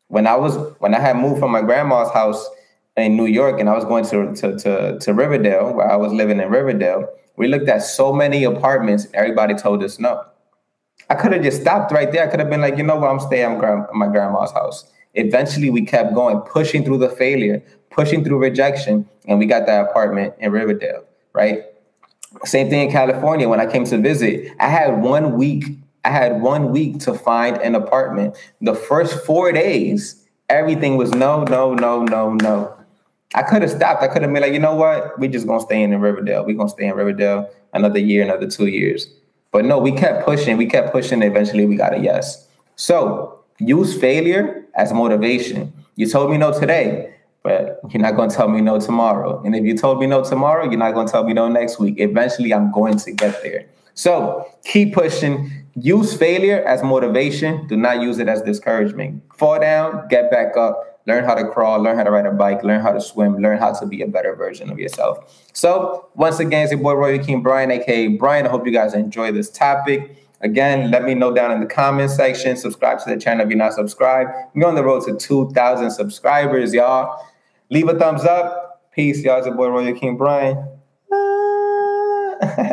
When 0.07 0.25
I 0.25 0.35
was 0.35 0.55
when 0.79 0.95
I 0.95 0.99
had 0.99 1.17
moved 1.17 1.39
from 1.39 1.51
my 1.51 1.61
grandma's 1.61 2.11
house 2.11 2.49
in 2.97 3.15
New 3.17 3.25
York, 3.25 3.59
and 3.59 3.69
I 3.69 3.75
was 3.75 3.85
going 3.85 4.05
to 4.05 4.33
to 4.33 4.57
to, 4.57 4.99
to 4.99 5.13
Riverdale, 5.13 5.73
where 5.73 5.91
I 5.91 5.95
was 5.95 6.11
living 6.13 6.39
in 6.39 6.49
Riverdale, 6.49 7.09
we 7.35 7.47
looked 7.47 7.67
at 7.67 7.83
so 7.83 8.13
many 8.13 8.43
apartments, 8.45 9.05
and 9.05 9.15
everybody 9.15 9.53
told 9.55 9.83
us 9.83 9.99
no. 9.99 10.23
I 11.09 11.15
could 11.15 11.33
have 11.33 11.43
just 11.43 11.61
stopped 11.61 11.91
right 11.91 12.11
there. 12.11 12.25
I 12.25 12.27
could 12.27 12.39
have 12.39 12.49
been 12.49 12.61
like, 12.61 12.77
you 12.77 12.83
know 12.83 12.95
what, 12.95 13.09
I'm 13.09 13.19
staying 13.19 13.61
at 13.61 13.93
my 13.93 14.07
grandma's 14.07 14.51
house. 14.51 14.89
Eventually, 15.15 15.69
we 15.69 15.85
kept 15.85 16.13
going, 16.13 16.39
pushing 16.39 16.83
through 16.85 16.99
the 16.99 17.09
failure, 17.09 17.61
pushing 17.89 18.23
through 18.23 18.37
rejection, 18.37 19.07
and 19.27 19.37
we 19.37 19.45
got 19.45 19.65
that 19.65 19.89
apartment 19.89 20.33
in 20.39 20.51
Riverdale, 20.51 21.03
right? 21.33 21.63
Same 22.45 22.69
thing 22.69 22.87
in 22.87 22.91
California. 22.91 23.47
When 23.47 23.59
I 23.59 23.65
came 23.65 23.85
to 23.85 23.97
visit, 23.97 24.51
I 24.59 24.69
had 24.69 25.01
one 25.01 25.37
week. 25.37 25.65
I 26.05 26.09
had 26.09 26.41
one 26.41 26.71
week 26.71 26.99
to 27.01 27.13
find 27.13 27.57
an 27.57 27.75
apartment. 27.75 28.35
The 28.61 28.75
first 28.75 29.25
four 29.25 29.51
days, 29.51 30.27
everything 30.49 30.97
was 30.97 31.11
no, 31.11 31.43
no, 31.43 31.73
no, 31.73 32.03
no, 32.03 32.33
no. 32.33 32.77
I 33.35 33.43
could 33.43 33.61
have 33.61 33.71
stopped. 33.71 34.03
I 34.03 34.07
could 34.07 34.21
have 34.21 34.31
been 34.31 34.41
like, 34.41 34.53
you 34.53 34.59
know 34.59 34.75
what? 34.75 35.17
We're 35.19 35.31
just 35.31 35.47
gonna 35.47 35.61
stay 35.61 35.81
in 35.81 35.99
Riverdale. 35.99 36.45
We're 36.45 36.57
gonna 36.57 36.69
stay 36.69 36.87
in 36.87 36.95
Riverdale 36.95 37.49
another 37.73 37.99
year, 37.99 38.23
another 38.23 38.49
two 38.49 38.67
years. 38.67 39.07
But 39.51 39.65
no, 39.65 39.79
we 39.79 39.91
kept 39.91 40.25
pushing, 40.25 40.57
we 40.57 40.65
kept 40.65 40.91
pushing. 40.91 41.21
Eventually, 41.21 41.65
we 41.65 41.75
got 41.75 41.93
a 41.93 41.99
yes. 41.99 42.47
So 42.75 43.39
use 43.59 43.97
failure 43.99 44.65
as 44.75 44.91
motivation. 44.93 45.71
You 45.95 46.09
told 46.09 46.31
me 46.31 46.37
no 46.37 46.57
today, 46.57 47.13
but 47.43 47.79
you're 47.89 48.01
not 48.01 48.15
going 48.15 48.29
to 48.29 48.35
tell 48.35 48.47
me 48.47 48.61
no 48.61 48.79
tomorrow. 48.79 49.41
And 49.43 49.55
if 49.55 49.63
you 49.63 49.77
told 49.77 49.99
me 49.99 50.07
no 50.07 50.23
tomorrow, 50.23 50.63
you're 50.63 50.79
not 50.79 50.93
going 50.93 51.07
to 51.07 51.11
tell 51.11 51.23
me 51.23 51.33
no 51.33 51.47
next 51.49 51.79
week. 51.79 51.95
Eventually, 51.97 52.53
I'm 52.53 52.71
going 52.71 52.97
to 52.97 53.11
get 53.11 53.41
there. 53.43 53.65
So 53.93 54.47
keep 54.63 54.93
pushing. 54.93 55.51
Use 55.75 56.15
failure 56.15 56.63
as 56.63 56.83
motivation. 56.83 57.67
Do 57.67 57.75
not 57.75 58.01
use 58.01 58.19
it 58.19 58.27
as 58.27 58.41
discouragement. 58.41 59.23
Fall 59.35 59.59
down, 59.59 60.07
get 60.07 60.31
back 60.31 60.55
up 60.57 60.93
learn 61.05 61.23
how 61.23 61.35
to 61.35 61.47
crawl, 61.47 61.81
learn 61.81 61.97
how 61.97 62.03
to 62.03 62.11
ride 62.11 62.25
a 62.25 62.31
bike, 62.31 62.63
learn 62.63 62.81
how 62.81 62.91
to 62.91 63.01
swim, 63.01 63.37
learn 63.37 63.59
how 63.59 63.73
to 63.73 63.85
be 63.85 64.01
a 64.01 64.07
better 64.07 64.35
version 64.35 64.71
of 64.71 64.79
yourself. 64.79 65.45
So, 65.53 66.09
once 66.15 66.39
again, 66.39 66.63
it's 66.63 66.71
your 66.71 66.81
boy 66.81 66.93
Roy 66.93 67.19
King 67.19 67.43
Brian, 67.43 67.71
aka 67.71 68.07
Brian. 68.07 68.45
I 68.45 68.49
hope 68.49 68.65
you 68.65 68.71
guys 68.71 68.93
enjoy 68.93 69.31
this 69.31 69.49
topic. 69.49 70.17
Again, 70.41 70.91
let 70.91 71.03
me 71.03 71.13
know 71.13 71.33
down 71.33 71.51
in 71.51 71.61
the 71.61 71.65
comment 71.65 72.11
section. 72.11 72.57
Subscribe 72.57 72.99
to 72.99 73.09
the 73.09 73.17
channel 73.17 73.45
if 73.45 73.49
you're 73.49 73.57
not 73.57 73.73
subscribed. 73.73 74.31
We're 74.53 74.67
on 74.67 74.75
the 74.75 74.83
road 74.83 75.05
to 75.05 75.15
2,000 75.15 75.91
subscribers, 75.91 76.73
y'all. 76.73 77.25
Leave 77.73 77.89
a 77.89 77.97
thumbs 77.97 78.23
up. 78.23 78.91
Peace, 78.93 79.23
y'all. 79.23 79.39
It's 79.39 79.47
your 79.47 79.55
boy 79.55 79.67
Royal 79.69 79.95
King 79.95 80.15
Brian. 80.15 80.63
Ah. 81.11 82.69